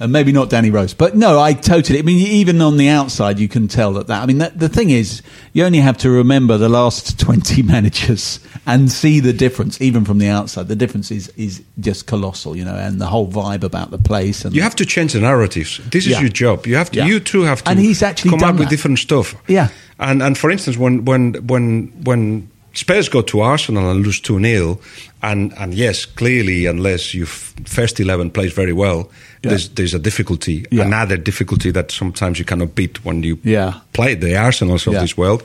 [0.00, 1.98] and maybe not Danny Rose, but no, I totally.
[1.98, 4.06] I mean, even on the outside, you can tell that.
[4.08, 7.62] that I mean, that, the thing is, you only have to remember the last twenty
[7.62, 10.68] managers and see the difference, even from the outside.
[10.68, 14.44] The difference is is just colossal, you know, and the whole vibe about the place.
[14.44, 15.80] And You have to change the narratives.
[15.90, 16.20] This is Yeah.
[16.20, 16.66] your job.
[16.66, 16.98] You have to.
[16.98, 17.06] Yeah.
[17.06, 17.70] You too have to.
[17.70, 19.34] And he's actually come up with different stuff.
[19.48, 19.68] Yeah.
[19.98, 24.40] And and for instance, when when when when Spurs go to Arsenal and lose two
[24.40, 24.78] 0
[25.22, 27.26] and and yes, clearly, unless your
[27.66, 28.98] first eleven plays very well,
[29.42, 29.50] Yeah.
[29.50, 30.64] there's there's a difficulty.
[30.70, 30.86] Yeah.
[30.86, 33.72] Another difficulty that sometimes you cannot beat when you Yeah.
[33.92, 35.42] play the Arsenals of this world,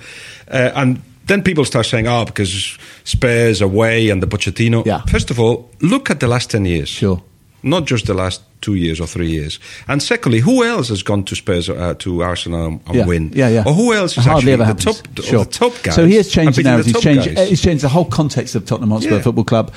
[0.51, 0.97] uh, and.
[1.29, 5.01] Then people start saying, "Oh, because Spurs away and the Pochettino." Yeah.
[5.11, 7.21] First of all, look at the last ten years Sure.
[7.69, 9.60] Not just the last two years or three years.
[9.88, 13.06] And secondly, who else has gone to Spurs uh, to Arsenal and, yeah.
[13.06, 13.32] win?
[13.34, 13.63] Yeah, yeah.
[13.65, 15.01] Or who else is Hardly actually ever the happens.
[15.01, 15.45] top, sure.
[15.45, 15.95] the top guys?
[15.95, 16.93] So he has changed the narrative.
[16.93, 19.21] He's changed, he's changed the whole context of Tottenham Hotspur Yeah.
[19.21, 19.73] Football Club.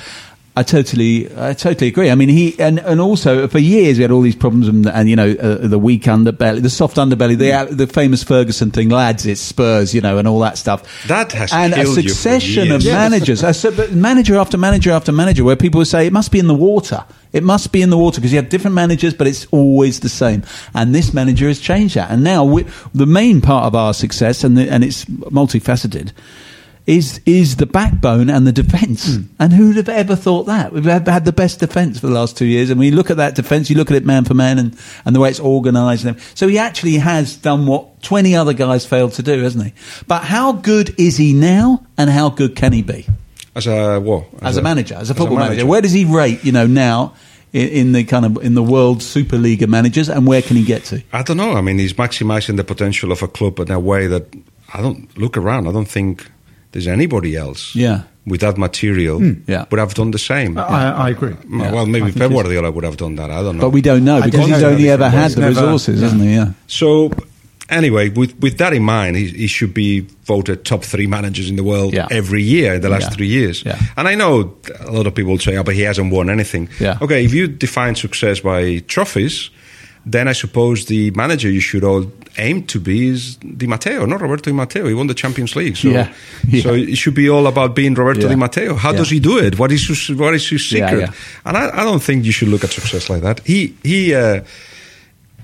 [0.53, 2.11] I totally, I totally agree.
[2.11, 5.09] I mean, he and, and also for years we had all these problems and, and
[5.09, 8.89] you know uh, the weak underbelly, the soft underbelly, the uh, the famous Ferguson thing,
[8.89, 11.07] lads, it's Spurs, you know, and all that stuff.
[11.07, 14.57] That has and a killed you for succession of managers, a su- but manager after
[14.57, 17.05] manager after manager, where people would say it must be in the water.
[17.31, 20.09] It must be in the water because you have different managers, but it's always the
[20.09, 20.43] same.
[20.73, 22.11] And this manager has changed that.
[22.11, 26.11] And now we, the main part of our success, and the, and it's multifaceted,
[26.87, 29.15] is is the backbone and the defence.
[29.15, 29.23] Hmm.
[29.39, 30.73] And who'd have ever thought that?
[30.73, 33.17] We've had, the best defence for the last two years, and when you look at
[33.17, 36.05] that defence, you look at it man for man, and, and the way it's organised.
[36.37, 39.73] So he actually has done what twenty other guys failed to do, hasn't he?
[40.07, 43.05] But how good is he now, and how good can he be
[43.55, 44.25] As a what?
[44.41, 45.65] as, a, manager, as a football manager?
[45.65, 46.43] Where does he rate?
[46.43, 47.13] You know now.
[47.53, 50.55] In, in the kind of in the world Super League of managers, and where can
[50.55, 51.03] he get to?
[51.11, 51.51] I don't know.
[51.51, 54.33] I mean, he's maximising the potential of a club in a way that
[54.73, 55.67] I don't look around.
[55.67, 56.31] I don't think
[56.71, 57.75] there's anybody else.
[57.75, 58.03] Yeah.
[58.25, 59.41] With that material, hmm.
[59.47, 59.65] Yeah.
[59.71, 60.55] would have done the same.
[60.57, 61.33] I, I agree.
[61.49, 63.31] Well, I maybe think Pep he's- Guardiola would have done that.
[63.31, 63.61] I don't know.
[63.61, 64.69] But we don't know because don't he's know.
[64.69, 66.03] only ever had the never- resources, yeah.
[66.03, 66.33] hasn't he?
[66.35, 66.51] Yeah.
[66.67, 67.11] So,
[67.67, 71.55] anyway, with with that in mind, he, he should be voted top three managers in
[71.55, 72.07] the world Yeah.
[72.11, 73.09] every year in the last Yeah.
[73.09, 73.63] three years.
[73.65, 73.79] Yeah.
[73.97, 76.99] And I know a lot of people say, "Oh, but he hasn't won anything." Yeah.
[77.01, 79.49] Okay, if you define success by trophies,
[80.05, 82.05] then I suppose the manager you should all
[82.37, 84.87] aim to be is Di Matteo, not Roberto Di Matteo.
[84.87, 86.13] He won the Champions League, so Yeah.
[86.47, 86.63] Yeah.
[86.63, 88.29] so it should be all about being Roberto Yeah.
[88.29, 88.75] Di Matteo.
[88.75, 89.59] How does he do it?
[89.59, 91.09] What is his, what is his secret?
[91.45, 93.41] And I, I don't think you should look at success like that.
[93.45, 94.15] He he.
[94.15, 94.41] Uh,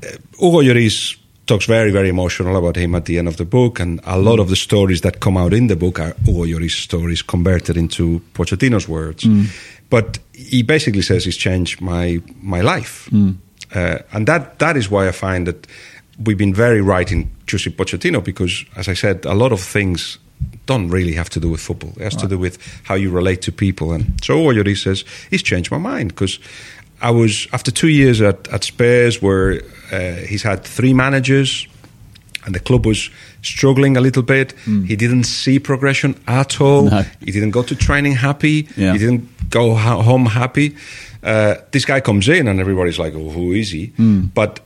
[0.03, 1.17] uh, Hugo Lloris
[1.47, 4.23] talks very, very emotional about him at the end of the book, and a mm.
[4.23, 7.77] lot of the stories that come out in the book are Hugo Lloris stories converted
[7.77, 9.23] into Pochettino's words.
[9.23, 9.47] Mm.
[9.89, 13.35] But he basically says he's changed my my life, mm.
[13.75, 15.67] Uh, and that that is why I find that
[16.25, 20.17] we've been very right in choosing Pochettino because, as I said, a lot of things
[20.65, 21.91] don't really have to do with football.
[21.97, 23.91] It has to do with how you relate to people.
[23.93, 26.39] And so Oyori says, he's changed my mind because
[27.01, 31.67] I was, after two years at, at Spurs where uh, he's had three managers
[32.45, 33.09] and the club was
[33.41, 34.53] struggling a little bit.
[34.65, 36.83] He didn't see progression at all.
[36.89, 37.03] No.
[37.19, 38.67] He didn't go to training happy.
[38.75, 38.93] Yeah.
[38.93, 40.75] He didn't go ho- home happy.
[41.27, 43.87] Uh, this guy comes in and everybody's like, oh, who is he?
[44.33, 44.61] But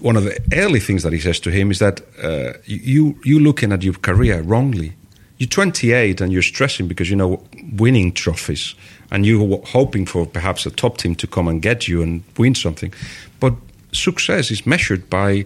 [0.00, 3.38] one of the early things that he says to him is that uh, you you
[3.38, 4.92] looking at your career wrongly.
[5.38, 7.42] You're 28 and you're stressing because you know
[7.78, 8.74] winning trophies
[9.10, 12.54] and you're hoping for perhaps a top team to come and get you and win
[12.54, 12.92] something.
[13.38, 13.54] But
[13.92, 15.44] success is measured by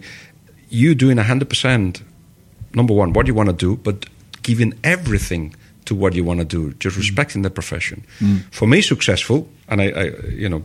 [0.69, 2.01] you doing 100%
[2.73, 4.05] number one what you want to do but
[4.43, 6.99] giving everything to what you want to do just mm.
[6.99, 8.41] respecting the profession mm.
[8.51, 10.63] for me successful and I, I you know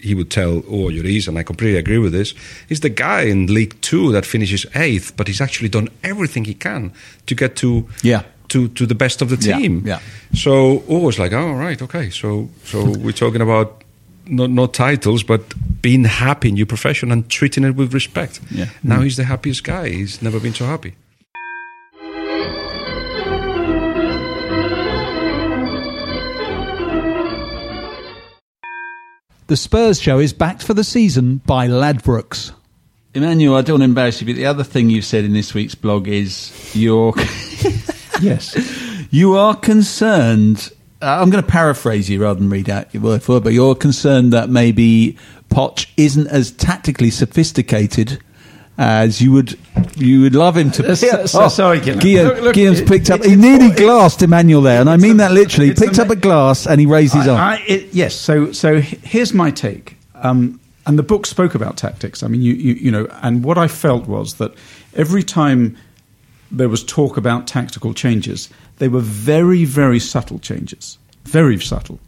[0.00, 2.34] he would tell oh Lloris and I completely agree with this
[2.68, 6.54] is the guy in League Two that finishes eighth but he's actually done everything he
[6.54, 6.92] can
[7.26, 8.22] to get to Yeah.
[8.48, 10.00] to, to the best of the team yeah.
[10.34, 13.82] so oh it's like oh right okay so so we're talking about
[14.26, 15.42] not, not titles, but
[15.82, 18.40] being happy in your profession and treating it with respect.
[18.50, 18.66] Yeah.
[18.82, 19.04] Now mm.
[19.04, 19.88] he's the happiest guy.
[19.88, 20.94] He's never been so happy.
[29.52, 32.52] The Spurs show is backed for the season by Ladbrokes.
[33.12, 35.52] Emmanuel, I don't want to embarrass you, but the other thing you've said in this
[35.52, 37.12] week's blog is you're
[38.22, 38.56] Yes.
[39.10, 40.72] you are concerned.
[41.02, 43.74] Uh, I'm going to paraphrase you rather than read out your word for but you're
[43.74, 45.18] concerned that maybe
[45.50, 48.22] Poch isn't as tactically sophisticated
[48.82, 49.56] as you would
[49.96, 52.00] you would love him to so- so- sorry, Guillem.
[52.00, 53.20] Guillem, Look, look, Guillem's it- picked up.
[53.20, 55.68] it- he it's nearly glassed Emmanuel there, and I mean the- that literally.
[55.68, 57.40] He picked the up a glass and he raised his I, arm.
[57.40, 58.14] I, it, yes.
[58.14, 59.96] So, so here's my take.
[60.16, 62.22] Um, and the book spoke about tactics.
[62.24, 64.52] I mean, you, you, you know, and what I felt was that
[64.96, 65.76] every time
[66.50, 70.98] there was talk about tactical changes, they were very, very subtle changes.
[71.24, 72.00] Very subtle.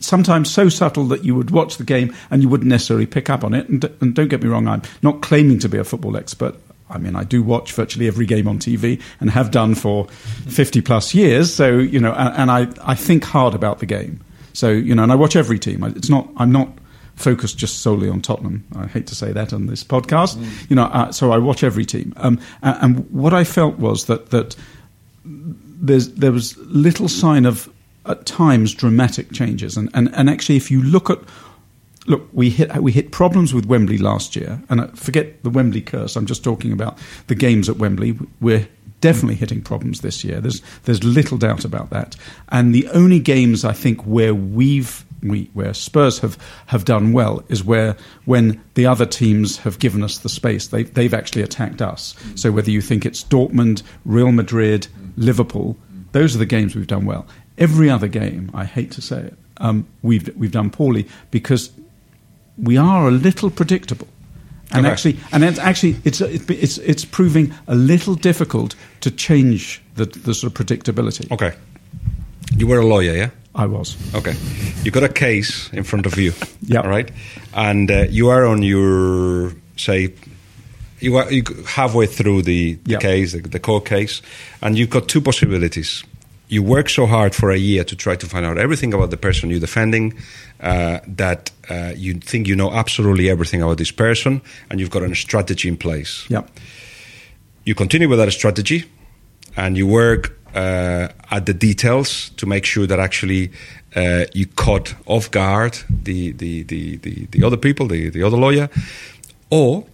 [0.00, 3.44] Sometimes so subtle that you would watch the game and you wouldn't necessarily pick up
[3.44, 3.68] on it.
[3.68, 6.54] And, and don't get me wrong, I'm not claiming to be a football expert.
[6.88, 10.80] I mean, I do watch virtually every game on TV and have done for 50
[10.82, 11.52] plus years.
[11.52, 14.20] So, you know, and, and I, I think hard about the game.
[14.52, 15.82] So, you know, and I watch every team.
[15.82, 16.68] It's not, I'm not
[17.16, 18.64] focused just solely on Tottenham.
[18.76, 20.36] I hate to say that on this podcast.
[20.70, 22.12] You know, uh, so I watch every team.
[22.16, 24.54] Um, and, and what I felt was that, that
[25.24, 27.68] there's, there was little sign of,
[28.08, 29.76] at times, dramatic changes.
[29.76, 31.18] And, and, and actually, if you look at
[32.06, 35.80] look, we hit we hit problems with Wembley last year, and uh, forget the Wembley
[35.80, 36.16] curse.
[36.16, 38.18] I'm just talking about the games at Wembley.
[38.40, 38.68] We're
[39.00, 40.40] definitely hitting problems this year.
[40.40, 42.16] There's there's little doubt about that.
[42.48, 47.42] And the only games I think where we've we, where Spurs have, have done well
[47.48, 51.82] is where when the other teams have given us the space, they, they've actually attacked
[51.82, 52.14] us.
[52.34, 55.76] So whether you think it's Dortmund, Real Madrid, Liverpool,
[56.12, 57.26] those are the games we've done well.
[57.58, 61.70] Every other game, I hate to say it, um, we've we've done poorly because
[62.58, 64.08] we are a little predictable.
[64.72, 64.92] And Okay.
[64.92, 70.34] actually, and it's actually, it's, it's, it's proving a little difficult to change the, the
[70.34, 71.30] sort of predictability.
[71.30, 71.54] Okay.
[72.56, 73.30] You were a lawyer, yeah?
[73.54, 73.96] I was.
[74.14, 74.34] Okay.
[74.82, 76.32] You got a case in front of you.
[76.62, 76.80] Yeah.
[76.80, 77.10] All right.
[77.54, 80.12] And uh, you are on your, say,
[81.00, 82.98] you are you halfway through the, the Yeah.
[82.98, 84.20] case, the, the court case,
[84.62, 86.02] and you've got two possibilities.
[86.48, 89.16] You work so hard for a year to try to find out everything about the
[89.16, 90.14] person you're defending
[90.60, 95.02] uh, that uh, you think you know absolutely everything about this person, and you've got
[95.02, 96.42] a strategy in place Yeah.
[97.64, 98.84] you continue with that strategy
[99.56, 103.50] and you work uh, at the details to make sure that actually
[103.96, 108.36] uh, you caught off guard the, the, the, the, the other people, the, the other
[108.36, 108.68] lawyer.
[109.50, 109.84] Or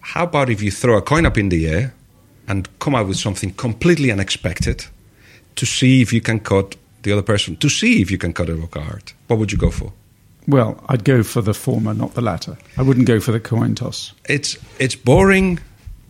[0.00, 1.94] how about if you throw a coin up in the air
[2.46, 4.86] and come out with something completely unexpected
[5.56, 8.48] to see if you can cut the other person, to see if you can cut
[8.48, 9.12] it off guard?
[9.28, 9.92] What would you go for?
[10.46, 12.56] Well, I'd go for the former, not the latter.
[12.76, 14.12] I wouldn't go for the coin toss.
[14.28, 15.58] it's it's boring,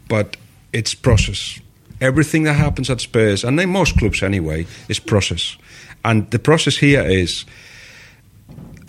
[0.09, 0.37] but
[0.73, 1.61] it's process.
[2.01, 5.57] Everything that happens at Spurs, and in most clubs anyway, is process.
[6.05, 7.45] And the process here is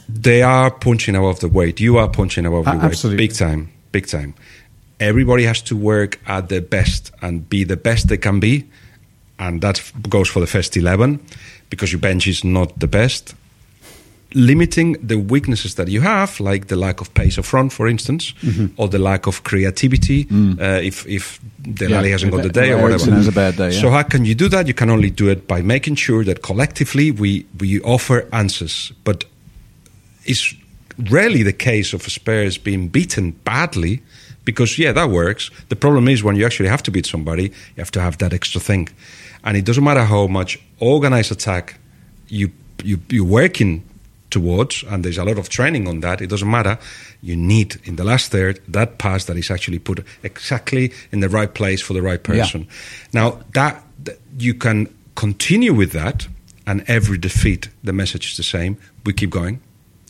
[0.09, 1.79] they are punching above the weight.
[1.79, 3.27] You are punching above A- your weight, absolutely.
[3.27, 4.33] big time, big time.
[4.99, 8.65] Everybody has to work at their best and be the best they can be,
[9.38, 11.19] and that goes for the first eleven
[11.69, 13.36] because your bench is not the best
[14.36, 18.33] limiting the weaknesses that you have, like the lack of pace up front, for instance,
[18.75, 20.27] or the lack of creativity,
[20.60, 23.12] uh, if if the Yeah, rally hasn't got the day or whatever.
[23.12, 23.81] has a bad day, yeah.
[23.81, 24.67] So how can you do that?
[24.67, 29.25] You can only do it by making sure that collectively we we offer answers, but
[30.25, 30.54] it's
[31.10, 34.02] rarely the case of Spurs being beaten badly
[34.46, 35.50] Because yeah, that works.
[35.69, 38.31] The problem is when you actually have to beat somebody, you have to have that
[38.31, 38.90] extra thing,
[39.46, 41.79] and it doesn't matter how much organized attack
[42.27, 42.52] you
[42.83, 43.83] you you're working
[44.31, 46.19] towards, and there's a lot of training on that.
[46.19, 46.77] It doesn't matter.
[47.21, 51.29] You need in the last third that pass that is actually put exactly in the
[51.29, 52.67] right place for the right person.
[53.13, 56.27] Now that, that you can continue with that,
[56.67, 58.77] and every defeat, the message is the same.
[59.06, 59.62] We keep going,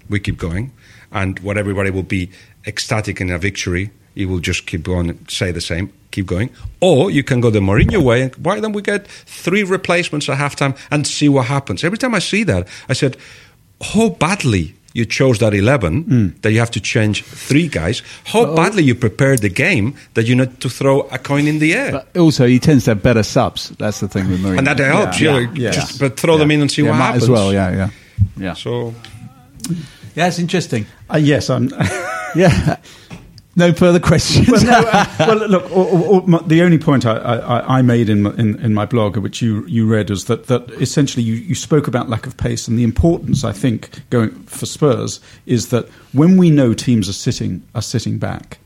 [0.09, 0.71] we keep going,
[1.11, 2.31] and what everybody will be
[2.65, 3.91] ecstatic in a victory.
[4.15, 6.49] You will just keep going, say the same, keep going.
[6.79, 10.37] Or you can go the Mourinho way, and why don't we get three replacements at
[10.37, 11.83] halftime and see what happens?
[11.83, 13.17] Every time I see that, I said,
[13.81, 18.81] how badly you chose that 11 that you have to change three guys, how badly
[18.81, 21.91] you prepared the game that you need to throw a coin in the air.
[21.91, 23.69] But also, he tends to have better subs.
[23.77, 24.59] That's the thing with Mourinho.
[24.59, 26.91] and that helps, Yeah, you know, yeah, just, but throw them in and see yeah,
[26.91, 27.23] what might happens.
[27.23, 27.51] as well.
[27.51, 27.89] Yeah, yeah,
[28.37, 28.53] yeah.
[28.53, 28.95] So
[30.15, 30.85] Yeah, it's interesting.
[31.13, 31.69] Uh, yes, I'm.
[32.35, 32.77] Yeah.
[33.57, 34.49] No further questions.
[34.49, 37.81] well, no, uh, well, look, or, or, or my, the only point I, I, I
[37.81, 41.23] made in, my- in in my blog, which you you read, is that that essentially
[41.23, 43.43] you, you spoke about lack of pace and the importance.
[43.45, 48.17] I think going for Spurs is that when we know teams are sitting are sitting
[48.17, 48.57] back,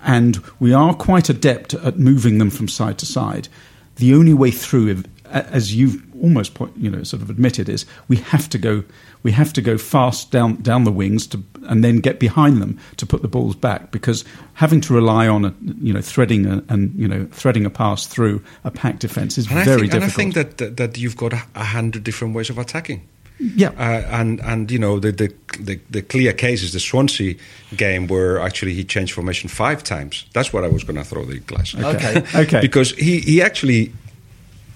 [0.00, 3.48] and we are quite adept at moving them from side to side.
[3.96, 8.16] The only way through, as you've almost point, you know sort of admitted, is we
[8.16, 8.84] have to go
[9.22, 12.78] we have to go fast down down the wings to and then get behind them
[12.96, 16.62] to put the balls back because having to rely on a, you know threading a,
[16.68, 19.94] and you know threading a pass through a packed defense is and I very think,
[19.94, 23.06] and I think that, that that you've got a, a hundred different ways of attacking.
[23.38, 27.36] yeah, Uh, and and you know the, the the the clear case is the Swansea
[27.76, 30.26] game where actually he changed formation five times.
[30.32, 31.74] That's what I was going to throw the glass.
[31.74, 32.22] Okay.
[32.34, 33.92] okay, because he, he actually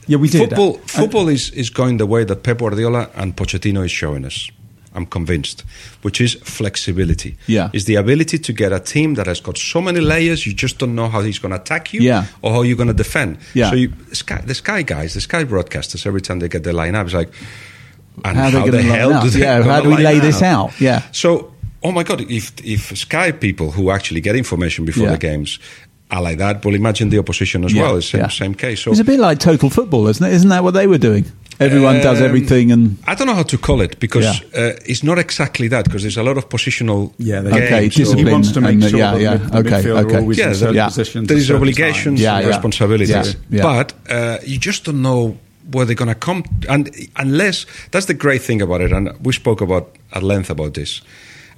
[0.06, 3.36] yeah, we did football Uh, football is, is going the way that Pep Guardiola and
[3.36, 4.50] Pochettino is showing us.
[4.94, 5.64] I'm convinced,
[6.02, 7.36] which is flexibility.
[7.46, 7.70] Yeah.
[7.72, 10.44] is the ability to get a team that has got so many layers.
[10.46, 12.26] You just don't know how he's going to attack you, Yeah.
[12.42, 13.38] or how you're going to defend.
[13.54, 13.70] Yeah.
[13.70, 16.94] So you, Sky, the Sky guys, the Sky broadcasters, every time they get the line
[16.94, 17.32] up, it's like,
[18.24, 20.78] and How how, the hell do they Yeah, how do we lay this out?
[20.78, 21.00] Yeah.
[21.12, 25.12] So, oh my God, if if Sky people who actually get information before Yeah.
[25.12, 25.58] the games
[26.20, 27.96] like that, well, imagine the opposition as Yeah, well.
[27.96, 28.28] It's same, yeah.
[28.28, 28.80] same case.
[28.82, 30.32] So it's a bit like total football, isn't it?
[30.34, 31.24] Isn't that what they were doing?
[31.60, 34.60] Everyone does Um, everything, and I don't know how to call it because Yeah.
[34.60, 37.62] uh, it's not exactly that because there's a lot of positional Yeah, they- games.
[37.64, 38.26] Okay, So- discipline.
[38.26, 39.90] he wants to make and sure yeah, yeah, the, the okay, okay.
[39.90, 41.28] are always Yeah, in certain there- positions.
[41.28, 42.48] there at is certain obligations Yeah, and yeah.
[42.48, 43.62] responsibilities, Yeah, yeah.
[43.62, 45.36] but uh, you just don't know
[45.70, 46.42] where they're going to come.
[46.68, 50.74] And unless that's the great thing about it, and we spoke about at length about
[50.74, 51.00] this.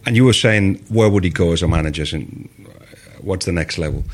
[0.05, 2.49] And you were saying where would he go as a manager, and
[3.23, 4.05] what's the next level?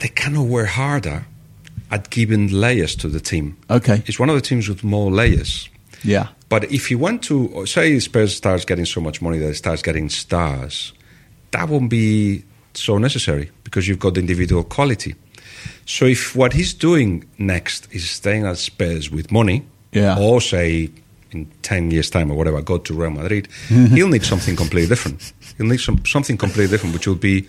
[0.00, 1.24] They cannot work harder
[1.90, 3.56] at giving layers to the team.
[3.68, 4.02] Okay.
[4.06, 5.68] it's one of the teams with more layers.
[6.04, 9.56] yeah, But if you want to say Spurs starts getting so much money that it
[9.56, 10.92] starts getting stars,
[11.50, 12.44] that won't be
[12.74, 15.14] so necessary because you've got the individual quality.
[15.84, 20.16] So if what he's doing next is staying at Spurs with money, Yeah.
[20.18, 20.90] or say
[21.32, 25.32] in ten years' time or whatever, go to Real Madrid, he'll need something completely different.
[25.58, 27.46] He'll need some, something completely different, which will be: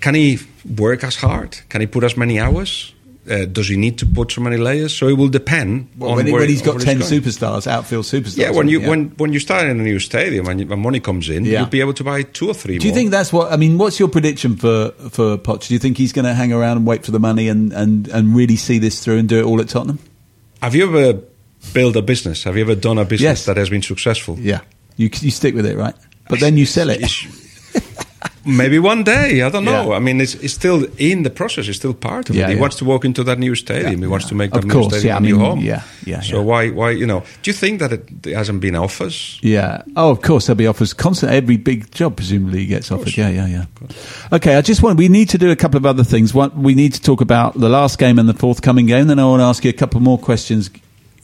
[0.00, 0.38] Can he
[0.76, 1.58] work as hard?
[1.68, 2.92] Can he put as many hours?
[3.28, 4.94] Uh, does he need to put so many layers?
[4.96, 7.66] So it will depend Well, on when, he, where, when he's on got ten superstars,
[7.66, 8.38] outfield superstars.
[8.38, 8.88] Yeah, when you yeah.
[8.88, 11.60] when when you start in a new stadium and, when money comes in, Yeah.
[11.60, 12.78] you'll be able to buy two or three.
[12.78, 12.98] Do you more.
[12.98, 13.78] think that's what I mean?
[13.78, 15.66] What's your prediction for for Poch?
[15.66, 18.06] Do you think he's going to hang around and wait for the money and, and,
[18.08, 19.98] and really see this through and do it all at Tottenham?
[20.62, 21.20] Have you ever
[21.72, 22.44] built a business?
[22.44, 23.46] Have you ever done a business Yes.
[23.46, 24.38] that has been successful?
[24.38, 24.60] Yeah,
[24.96, 25.96] you you stick with it, right?
[26.28, 27.02] But then you sell it.
[28.46, 29.42] Maybe one day.
[29.42, 29.90] I don't know.
[29.90, 29.96] Yeah.
[29.96, 31.66] I mean, it's, it's still in the process.
[31.68, 32.48] It's still part of Yeah, it.
[32.50, 32.60] He yeah.
[32.60, 34.00] wants to walk into that new stadium.
[34.00, 35.60] he wants to make that Of new course, stadium yeah, a I new mean, home.
[35.60, 36.42] yeah, yeah, So yeah.
[36.42, 37.20] why why you know?
[37.42, 39.38] Do you think that it, there hasn't been offers?
[39.42, 39.82] Yeah.
[39.96, 40.94] Oh, of course, there'll be offers.
[40.94, 41.32] Constant.
[41.32, 43.16] Every big job presumably gets offered.
[43.16, 43.64] Yeah, yeah, yeah.
[44.32, 44.98] Okay, I just want.
[44.98, 46.32] We need to do a couple of other things.
[46.32, 49.08] One, we need to talk about the last game and the forthcoming game.
[49.08, 50.70] Then I want to ask you a couple more questions,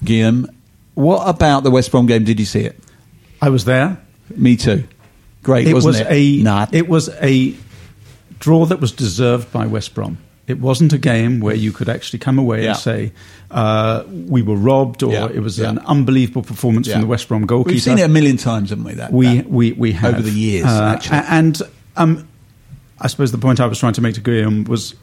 [0.04, 0.46] Guillem.
[0.94, 2.24] What about the West Brom game?
[2.24, 2.78] Did you see it?
[3.40, 3.96] I was there.
[4.36, 4.84] Me too.
[5.42, 6.06] Great, it wasn't was it?
[6.10, 6.66] a Nah.
[6.72, 7.54] it was a
[8.38, 10.18] draw that was deserved by West Brom.
[10.48, 12.70] It wasn't a game where you could actually come away Yeah.
[12.70, 13.12] and say
[13.50, 15.68] uh, we were robbed or Yeah, it was yeah.
[15.70, 17.74] an unbelievable performance from the West Brom goalkeeper.
[17.74, 18.94] We've seen it a million times, haven't we?
[18.94, 21.18] That we, that- we we have over the years, Uh, actually.
[21.28, 21.62] and
[21.96, 22.28] um,
[23.00, 24.94] I suppose the point I was trying to make to Guillem was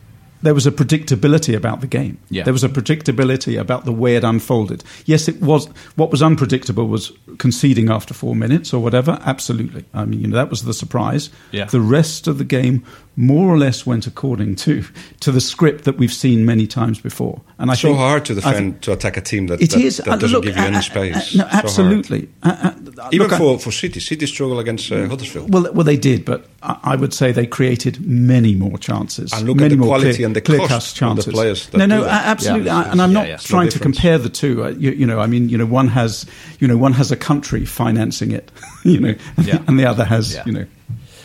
[0.41, 2.17] there was a predictability about the game.
[2.29, 2.43] Yeah.
[2.43, 4.83] There was a predictability about the way it unfolded.
[5.05, 5.67] Yes, it was.
[5.95, 9.19] What was unpredictable was conceding after four minutes or whatever.
[9.23, 9.85] Absolutely.
[9.93, 11.29] I mean, you know, that was the surprise.
[11.51, 11.65] Yeah.
[11.65, 12.85] The rest of the game
[13.21, 14.81] more or less went according to
[15.19, 17.41] to the script that we've seen many times before.
[17.57, 19.71] And I so think, hard to I defend think- to attack a team that it
[19.71, 19.97] that, is.
[19.97, 21.15] that uh, doesn't look, give you uh, any uh, space.
[21.17, 21.65] uh, So no, hard.
[21.65, 22.29] absolutely.
[22.41, 25.53] Uh, uh, Even look, I- for, for City, City struggle against uh, Huddersfield.
[25.53, 29.33] Well, well, they did, but I I would say they created many more chances.
[29.33, 31.23] And look at many the more quality clear, and the clear cost cut of the
[31.23, 31.33] chances.
[31.33, 32.25] players that no, no, do that.
[32.25, 32.65] absolutely.
[32.67, 32.77] Yeah.
[32.77, 33.33] I- and I'm Yeah, not yeah.
[33.35, 34.63] It's no trying to compare the two.
[34.63, 36.25] Uh, you, you know, I mean, you know, one has,
[36.61, 38.49] you know, one has a country financing it,
[38.85, 39.61] you know, Yeah.
[39.67, 40.43] and the other has, Yeah.
[40.45, 40.65] you know,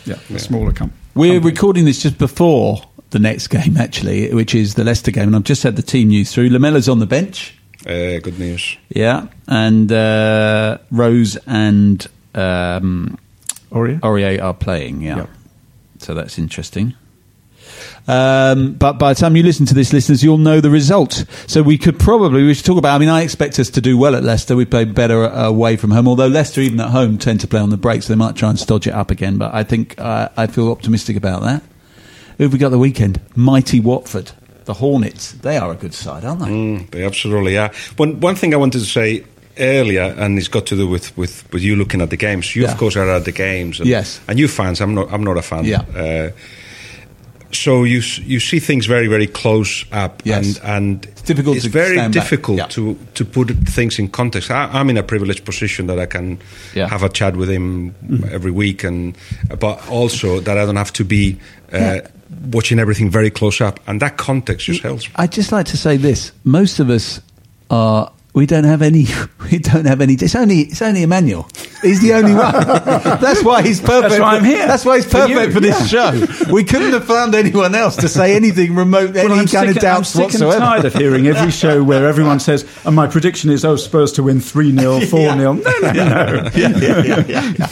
[0.05, 1.51] yeah, a smaller com- We're company.
[1.51, 5.43] recording this just before the next game, actually, which is the Leicester game, and I've
[5.43, 6.49] just had the team news through.
[6.49, 8.77] Lamela's on the bench, Uh, good news.
[8.89, 13.17] yeah, and uh, Rose and um,
[13.71, 13.99] Aurier?
[14.01, 15.17] Aurier are playing, yeah.
[15.17, 15.29] Yep.
[15.99, 16.93] So that's interesting.
[18.07, 21.25] Um, but by the time you listen to this, listeners, you'll know the result.
[21.47, 22.95] So we could probably we should talk about.
[22.95, 24.55] I mean, I expect us to do well at Leicester.
[24.55, 27.59] We play better uh, away from home, although Leicester, even at home, tend to play
[27.59, 28.05] on the breaks.
[28.05, 29.37] So they might try and stodge it up again.
[29.37, 31.63] But I think uh, I feel optimistic about that.
[32.37, 33.21] Who have we got the weekend?
[33.35, 34.31] Mighty Watford,
[34.65, 35.31] the Hornets.
[35.31, 36.47] They are a good side, aren't they?
[36.47, 37.71] Mm, they absolutely are.
[37.97, 39.23] One one thing I wanted to say
[39.57, 42.53] earlier, and it's got to do with, with, with you looking at the games.
[42.57, 42.73] You Yeah.
[42.73, 43.79] of course are at the games.
[43.79, 44.19] And, Yes.
[44.27, 45.11] And you fans, I'm not.
[45.13, 45.63] I'm not a fan.
[45.63, 45.81] Yeah.
[45.95, 46.31] Uh,
[47.55, 50.59] so you you see things very very close up, Yes.
[50.59, 52.67] and and It's difficult It's to very difficult Yeah.
[52.67, 54.49] to to put things in context.
[54.51, 56.37] I, I'm in a privileged position that I can
[56.75, 56.89] Yeah.
[56.89, 57.93] have a chat with him
[58.31, 59.15] every week, and
[59.59, 61.37] but also that I don't have to be.
[61.73, 62.01] Uh, Yeah.
[62.51, 65.07] Watching everything very close up, and that context just helps.
[65.15, 67.21] I'd just like to say this: most of us
[67.69, 68.11] are.
[68.35, 69.05] We don't have any.
[69.51, 70.15] We don't have any.
[70.15, 70.61] It's only.
[70.61, 71.47] It's only Emmanuel.
[71.83, 72.51] He's the only one.
[73.21, 74.09] That's why he's perfect.
[74.09, 74.65] That's why I'm here.
[74.65, 76.25] That's why he's perfect for this show.
[76.51, 79.81] We couldn't have found anyone else to say anything remote, any I'm kind sick, of
[79.83, 80.53] doubts I'm sick whatsoever.
[80.55, 84.11] and tired of hearing every show where everyone says, and my prediction is, oh, Spurs
[84.13, 85.35] to win 3 0, 4 0.
[85.35, 85.91] No, no, no.
[85.93, 87.69] yeah, yeah, yeah, yeah, yeah.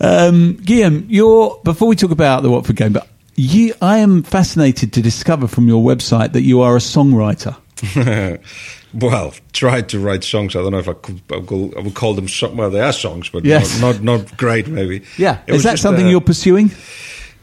[0.00, 4.92] Um, Guillem, you're before we talk about the Watford game, but you, I am fascinated
[4.92, 7.56] to discover from your website that you are a songwriter.
[8.94, 10.54] Well, tried to write songs.
[10.56, 11.20] I don't know if I could.
[11.30, 12.28] I would call, I would call them.
[12.28, 13.80] Song, well, they are songs, but Yes.
[13.80, 14.68] not, not not great.
[14.68, 15.02] Maybe.
[15.18, 16.70] Yeah, It is that something uh, you're pursuing?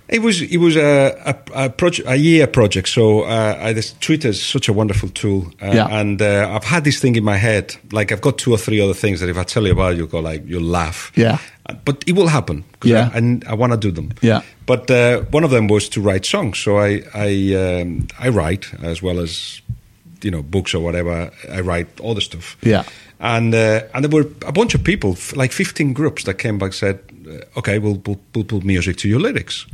[0.08, 2.88] It was it was a a, a, project, a year project.
[2.90, 5.88] So uh, I, this Twitter is such a wonderful tool, uh, Yeah.
[6.00, 7.76] and uh, I've had this thing in my head.
[7.92, 10.08] Like I've got two or three other things that if I tell you about, you'll
[10.12, 11.12] go like you'll laugh.
[11.16, 11.38] Yeah.
[11.68, 13.10] Uh, but it will happen Yeah.
[13.16, 14.12] I, I, I want to do them.
[14.22, 14.42] Yeah.
[14.68, 16.60] But uh, one of them was to write songs.
[16.60, 19.62] So I I um, I write as well as
[20.26, 21.30] you know books or whatever.
[21.58, 22.58] I write all the stuff.
[22.64, 22.84] Yeah.
[23.20, 26.68] And uh, and there were a bunch of people, like fifteen groups, that came back
[26.68, 29.66] and said, uh, "Okay, we'll, we'll we'll put music to your lyrics."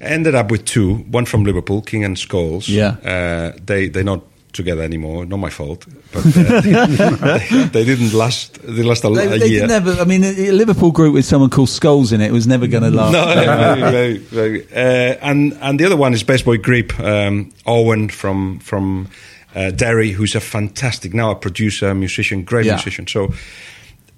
[0.00, 2.68] Ended up with two, one from Liverpool, King and Scholes.
[2.68, 2.96] Yeah.
[3.04, 4.20] uh, they they're not
[4.52, 5.26] together anymore.
[5.26, 8.58] Not my fault, but uh, they, they didn't last.
[8.62, 9.66] They last a, They, a they year.
[9.68, 10.08] didn't have.
[10.08, 13.12] mean, a Liverpool group with someone called Skulls in it was never going to last.
[13.12, 13.24] No,
[13.90, 14.62] very, very.
[14.72, 19.06] Uh, and and the other one is Best Boy Grip, um, Owen from from
[19.54, 22.74] uh, Derry, who's a fantastic now a producer, musician, great Yeah.
[22.74, 23.06] musician.
[23.06, 23.32] So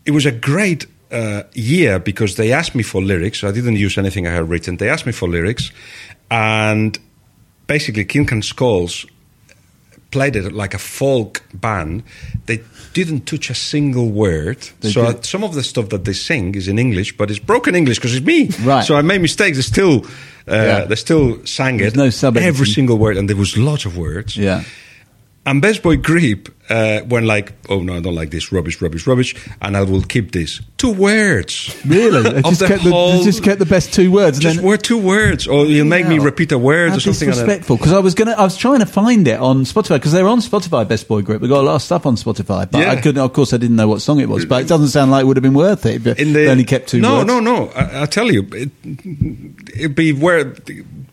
[0.04, 3.42] it was a great uh, year because they asked me for lyrics.
[3.42, 4.76] I didn't use anything I had written.
[4.76, 5.72] They asked me for lyrics,
[6.30, 6.98] and
[7.66, 9.06] basically King and Skulls
[10.10, 12.02] played it like a folk band.
[12.46, 12.60] They
[12.92, 14.58] didn't touch a single word.
[14.80, 17.74] They so some of the stuff that they sing is in English, but it's broken
[17.76, 18.48] English because it's me.
[18.64, 18.84] Right.
[18.84, 19.56] So I made mistakes.
[19.56, 20.04] They still,
[20.48, 20.84] uh, Yeah.
[20.86, 21.96] they still sang There's it.
[21.96, 22.48] no sub-editing.
[22.48, 24.36] Every single word, and there was lots of words.
[24.36, 24.62] Yeah.
[25.50, 29.06] And Best Boy Grip uh, went like, "Oh no, I don't like this rubbish, rubbish,
[29.06, 31.76] rubbish," and I will keep this two words.
[31.84, 32.40] Really?
[32.42, 34.38] Just, kept the, just kept the best two words.
[34.38, 37.00] and Just then- word two words, or you'll make me repeat a word How or
[37.00, 37.28] something.
[37.28, 37.76] like disrespectful.
[37.76, 40.38] Because I was gonna, I was trying to find it on Spotify because they're on
[40.40, 40.86] Spotify.
[40.88, 41.40] Best Boy Grip.
[41.42, 43.20] They got a lot of stuff on Spotify, but I couldn't.
[43.22, 44.44] Of course, I didn't know what song it was.
[44.46, 46.04] But it doesn't sound like it would have been worth it.
[46.04, 47.00] But in the they only kept two.
[47.00, 47.26] No, words.
[47.26, 47.68] no, no.
[47.74, 48.70] I, I tell you, it,
[49.78, 50.54] it'd be where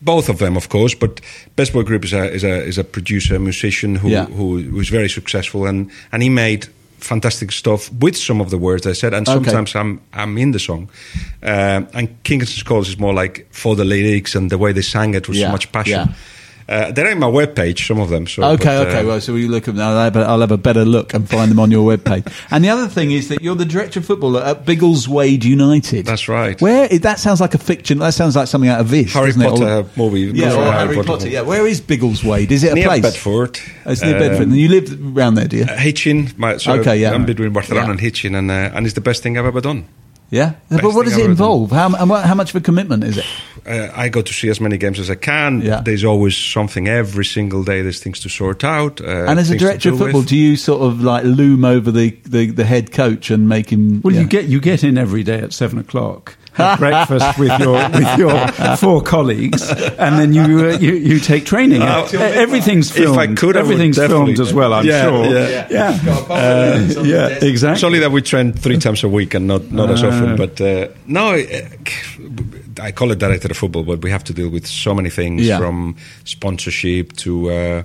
[0.00, 0.94] both of them, of course.
[0.94, 1.20] But
[1.56, 4.26] Best Boy Grip is a is a is a producer, musician who Yeah.
[4.26, 6.66] who who's very successful, and and he made
[6.98, 9.34] fantastic stuff with some of the words I said, and Okay.
[9.44, 10.88] sometimes I'm I'm in the song.
[11.42, 15.14] Uh, and Kingston's Calls is more like for the lyrics and the way they sang
[15.14, 16.08] it was Yeah, so much passion.
[16.08, 16.14] yeah.
[16.68, 18.26] Uh, they're on my webpage, some of them.
[18.26, 19.00] So, Okay, but, okay.
[19.00, 19.88] uh, Well, so we look at now.
[19.90, 22.30] I'll have, a, I'll have a better look and find them on your webpage.
[22.50, 26.04] and the other thing is that you're the director of football at Biggleswade United.
[26.04, 26.60] That's right.
[26.60, 28.00] Where that sounds like a fiction.
[28.00, 29.14] That sounds like something out of Vish.
[29.14, 29.32] Harry?
[29.32, 30.20] Potter Or- movie.
[30.38, 31.28] Yeah, or Harry Potter Potter.
[31.28, 32.50] Yeah, where is Biggleswade?
[32.50, 33.02] Is it a near place?
[33.02, 33.58] Bedford.
[33.86, 34.48] Oh, it's near Uh, Bedford.
[34.48, 35.64] And you live around there, do you?
[35.64, 37.12] Hitchin, my, so Okay, yeah.
[37.12, 37.90] I'm between Barcelona Yeah.
[37.92, 39.86] and Hitchin, and uh, and it's the best thing I've ever done.
[40.30, 40.54] Yeah.
[40.68, 41.30] best But what does it I've ever done.
[41.30, 41.70] involve?
[41.70, 43.26] How, how much of a commitment is it?
[43.66, 45.60] Uh, I go to see as many games as I can.
[45.60, 45.80] Yeah.
[45.80, 47.82] There's always something every single day.
[47.82, 49.00] There's things to sort out.
[49.00, 50.28] Uh, and as a director of football, with.
[50.28, 54.00] do you sort of like loom over the, the, the head coach and make him?
[54.02, 54.20] Well, yeah.
[54.20, 58.18] you get you get in every day at seven o'clock, have breakfast with your with
[58.18, 59.62] your four colleagues,
[59.98, 61.80] and then you uh, you, you take training.
[61.82, 63.38] Uh, Uh, everything's if I filmed.
[63.38, 64.72] could, I would everything's definitely- filmed as well.
[64.74, 65.24] I'm Yeah, sure.
[65.26, 65.66] yeah.
[65.70, 67.72] yeah, Uh, yeah, exactly.
[67.78, 70.36] It's only that we train three times a week and not, not as often.
[70.36, 71.68] But uh, no, uh,
[72.80, 75.42] I call it director of football, but we have to deal with so many things
[75.46, 75.58] Yeah.
[75.58, 77.50] from sponsorship to.
[77.50, 77.82] Uh,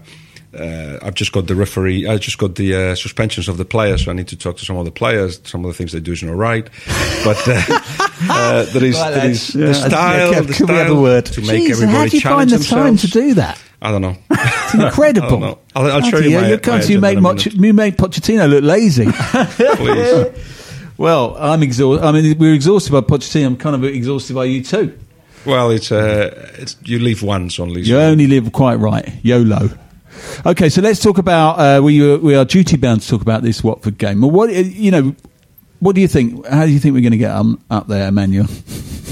[0.55, 2.05] uh, I've just got the referee.
[2.07, 4.65] I just got the uh, suspensions of the players, so I need to talk to
[4.65, 5.39] some of the players.
[5.45, 6.69] Some of the things they do is not right,
[7.23, 11.25] but uh, uh, there is, there is the style, Yeah, the style word?
[11.27, 13.59] to make Jeez, everybody how do you find the time to do that?
[13.81, 14.15] I don't know.
[14.31, 15.39] It's incredible.
[15.39, 15.59] Know.
[15.75, 17.97] I'll- I'll show you my- you my can't- you agenda make in Moch- you make
[17.97, 19.05] Pochettino look lazy.
[19.77, 20.31] Please.
[20.97, 22.05] well, I'm exhausted.
[22.05, 23.45] I mean, we're exhausted by Pochettino.
[23.47, 24.97] I'm kind of exhausted by you too.
[25.45, 27.81] Well, it's uh, it's you live once only.
[27.81, 29.11] You only live quite right.
[29.23, 29.69] YOLO.
[30.45, 31.59] Okay, so let's talk about.
[31.59, 34.21] Uh, we we are duty bound to talk about this Watford game.
[34.21, 35.15] Well, what you know?
[35.83, 36.45] What do you think?
[36.47, 38.47] How do you think we're going to get um, up there, Emmanuel?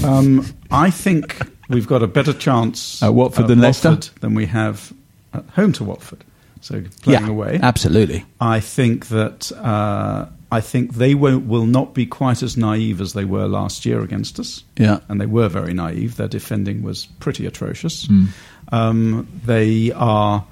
[0.02, 1.36] Um, I think
[1.68, 3.98] we've got a better chance At Watford than Leicester?
[4.20, 4.90] Than we have
[5.34, 6.24] at home to Watford.
[6.62, 8.24] So playing yeah, away, absolutely.
[8.40, 13.12] I think that uh, I think they won't, will not be quite as naive as
[13.12, 14.64] they were last year against us.
[14.78, 15.00] Yeah.
[15.10, 16.16] and they were very naive.
[16.16, 18.06] Their defending was pretty atrocious.
[18.06, 18.24] Hmm.
[18.70, 20.46] Um, they are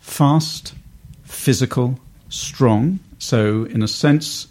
[0.00, 0.74] fast,
[1.24, 3.00] physical, strong.
[3.18, 4.47] So, in a sense,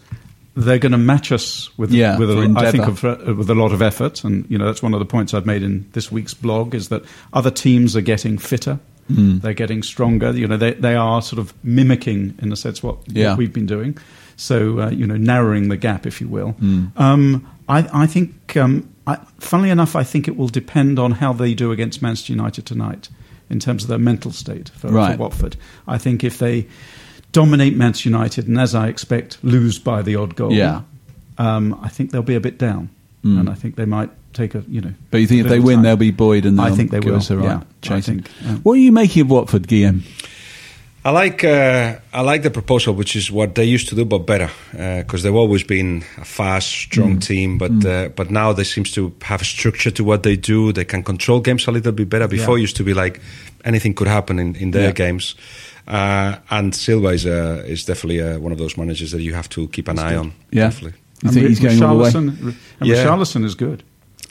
[0.64, 3.54] they're going to match us with Yeah, with a, I think of, uh, with a
[3.54, 4.24] lot of effort.
[4.24, 6.88] And you know that's one of the points I've made in this week's blog is
[6.88, 7.02] that
[7.32, 8.78] other teams are getting fitter.
[9.06, 9.38] Hmm.
[9.38, 10.32] They're getting stronger.
[10.32, 13.30] You know they they are sort of mimicking in a sense what, Yeah.
[13.30, 13.96] what we've been doing.
[14.36, 16.50] So uh, you know narrowing the gap, if you will.
[16.52, 16.86] Hmm.
[16.96, 21.34] Um, I, I think, um, I, funnily enough, I think it will depend on how
[21.34, 23.10] they do against Manchester United tonight
[23.50, 25.12] in terms of their mental state for, Right.
[25.16, 25.56] for Watford.
[25.86, 26.66] I think if they
[27.32, 30.82] dominate Manchester United and, as I expect, lose by the odd goal, Yeah.
[31.38, 32.88] um, I think they'll be a bit down,
[33.24, 33.40] Mm.
[33.40, 34.92] and I think they might take a you know.
[35.10, 35.82] But you think if they win, time.
[35.84, 37.16] they'll be buoyed and they'll I think they give will.
[37.18, 38.20] us a right yeah, I chasing.
[38.22, 38.30] think.
[38.44, 38.54] yeah.
[38.62, 40.02] What are you making of Watford, Guillem?
[41.04, 44.26] I like uh, I like the proposal, which is what they used to do, but
[44.26, 47.56] better, because they've always been a fast, strong team.
[47.58, 50.72] But uh, but now they seems to have a structure to what they do.
[50.72, 52.28] They can control games a little bit better.
[52.28, 52.60] Before Yeah.
[52.60, 53.20] it used to be like
[53.64, 54.92] anything could happen in, in their Yeah.
[54.92, 55.34] games.
[55.88, 59.48] Uh, and Silva is uh, is definitely uh, one of those managers that you have
[59.48, 60.32] to keep an eye on.
[60.52, 60.64] Yeah.
[60.68, 60.98] Definitely.
[61.22, 62.10] You think Ri- he's going all the way?
[62.14, 62.96] And Yeah.
[62.96, 63.82] Richarlison is good.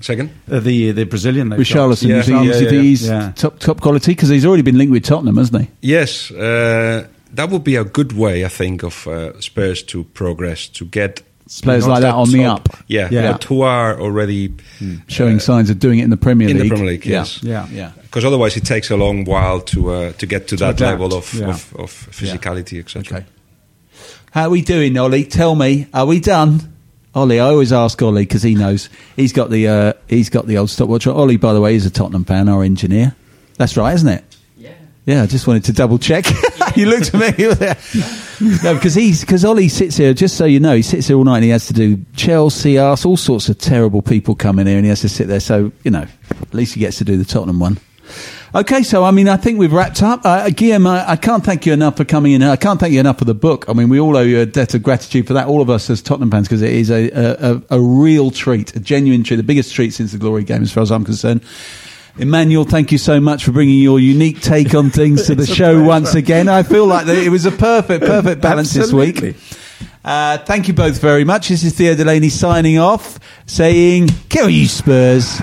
[0.01, 0.30] Second.
[0.51, 1.66] Uh, the the Brazilian they've got.
[1.68, 2.24] Richarlison, Yeah.
[2.26, 2.82] you Yeah, yeah, yeah.
[2.82, 3.32] he's Yeah.
[3.36, 4.12] top top quality?
[4.12, 5.68] Because he's already been linked with Tottenham, hasn't he?
[5.93, 10.68] Yes, uh, that would be a good way, I think, of uh, Spurs to progress
[10.70, 11.24] to get
[11.64, 12.78] Players like that on the top- up.
[12.88, 13.38] Yeah, Yeah.
[13.48, 14.54] who are already
[15.08, 16.64] Showing signs of doing it in the Premier in League.
[16.64, 17.06] the Premier League.
[17.06, 17.66] Yes, Yeah.
[17.72, 17.91] Yeah.
[18.04, 21.18] because otherwise it takes a long while to uh, to get to, that adapt, level
[21.18, 21.50] of, yeah.
[21.50, 23.02] of, of physicality, etc.
[23.20, 23.26] Okay.
[24.32, 25.24] How are we doing, Oli?
[25.24, 26.74] Tell me, are we done?
[27.16, 30.58] Oli, I always ask Oli because he knows he's got the uh, he's got the
[30.58, 31.08] old stopwatch.
[31.08, 33.16] Oli, by the way, is a Tottenham fan, our engineer.
[33.58, 34.24] That's right, isn't it?
[35.08, 35.24] Yeah.
[35.24, 36.26] I just wanted to double check.
[36.76, 37.45] you looked at me.
[38.64, 40.14] no, because he's because Oli sits here.
[40.14, 42.78] Just so you know, he sits here all night and he has to do Chelsea,
[42.78, 45.39] us, all sorts of terrible people come in here, and he has to sit there.
[45.39, 47.80] So you know, at least he gets to do the Tottenham one.
[48.55, 50.26] Okay, so I mean, I think we've wrapped up.
[50.26, 52.43] Uh, Guillem, I, I can't thank you enough for coming in.
[52.43, 53.66] I can't thank you enough for the book.
[53.68, 55.89] I mean, we all owe you a debt of gratitude for that, all of us
[55.89, 59.43] as Tottenham fans, because it is a, a, a real treat, a genuine treat, the
[59.43, 61.43] biggest treat since the Glory Game, as far as I'm concerned.
[62.20, 65.84] Emmanuel, thank you so much for bringing your unique take on things to the show
[65.84, 66.47] once again.
[66.49, 69.36] I feel like it was a perfect, perfect balance this week.
[70.03, 71.49] Uh, thank you both very much.
[71.49, 75.41] This is Theo Delany signing off, saying, Kill you, Spurs.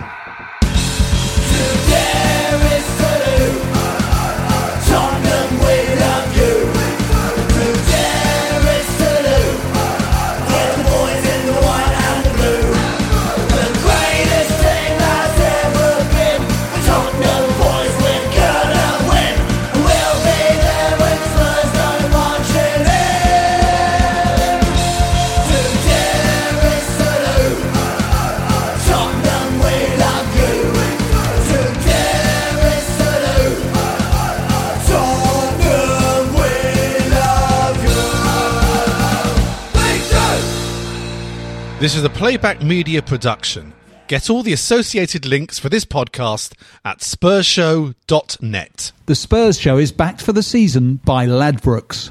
[41.84, 43.74] This is a playback media production.
[44.06, 48.92] Get all the associated links for this podcast at spursshow.net.
[49.04, 52.10] The Spurs show is backed for the season by Ladbrokes.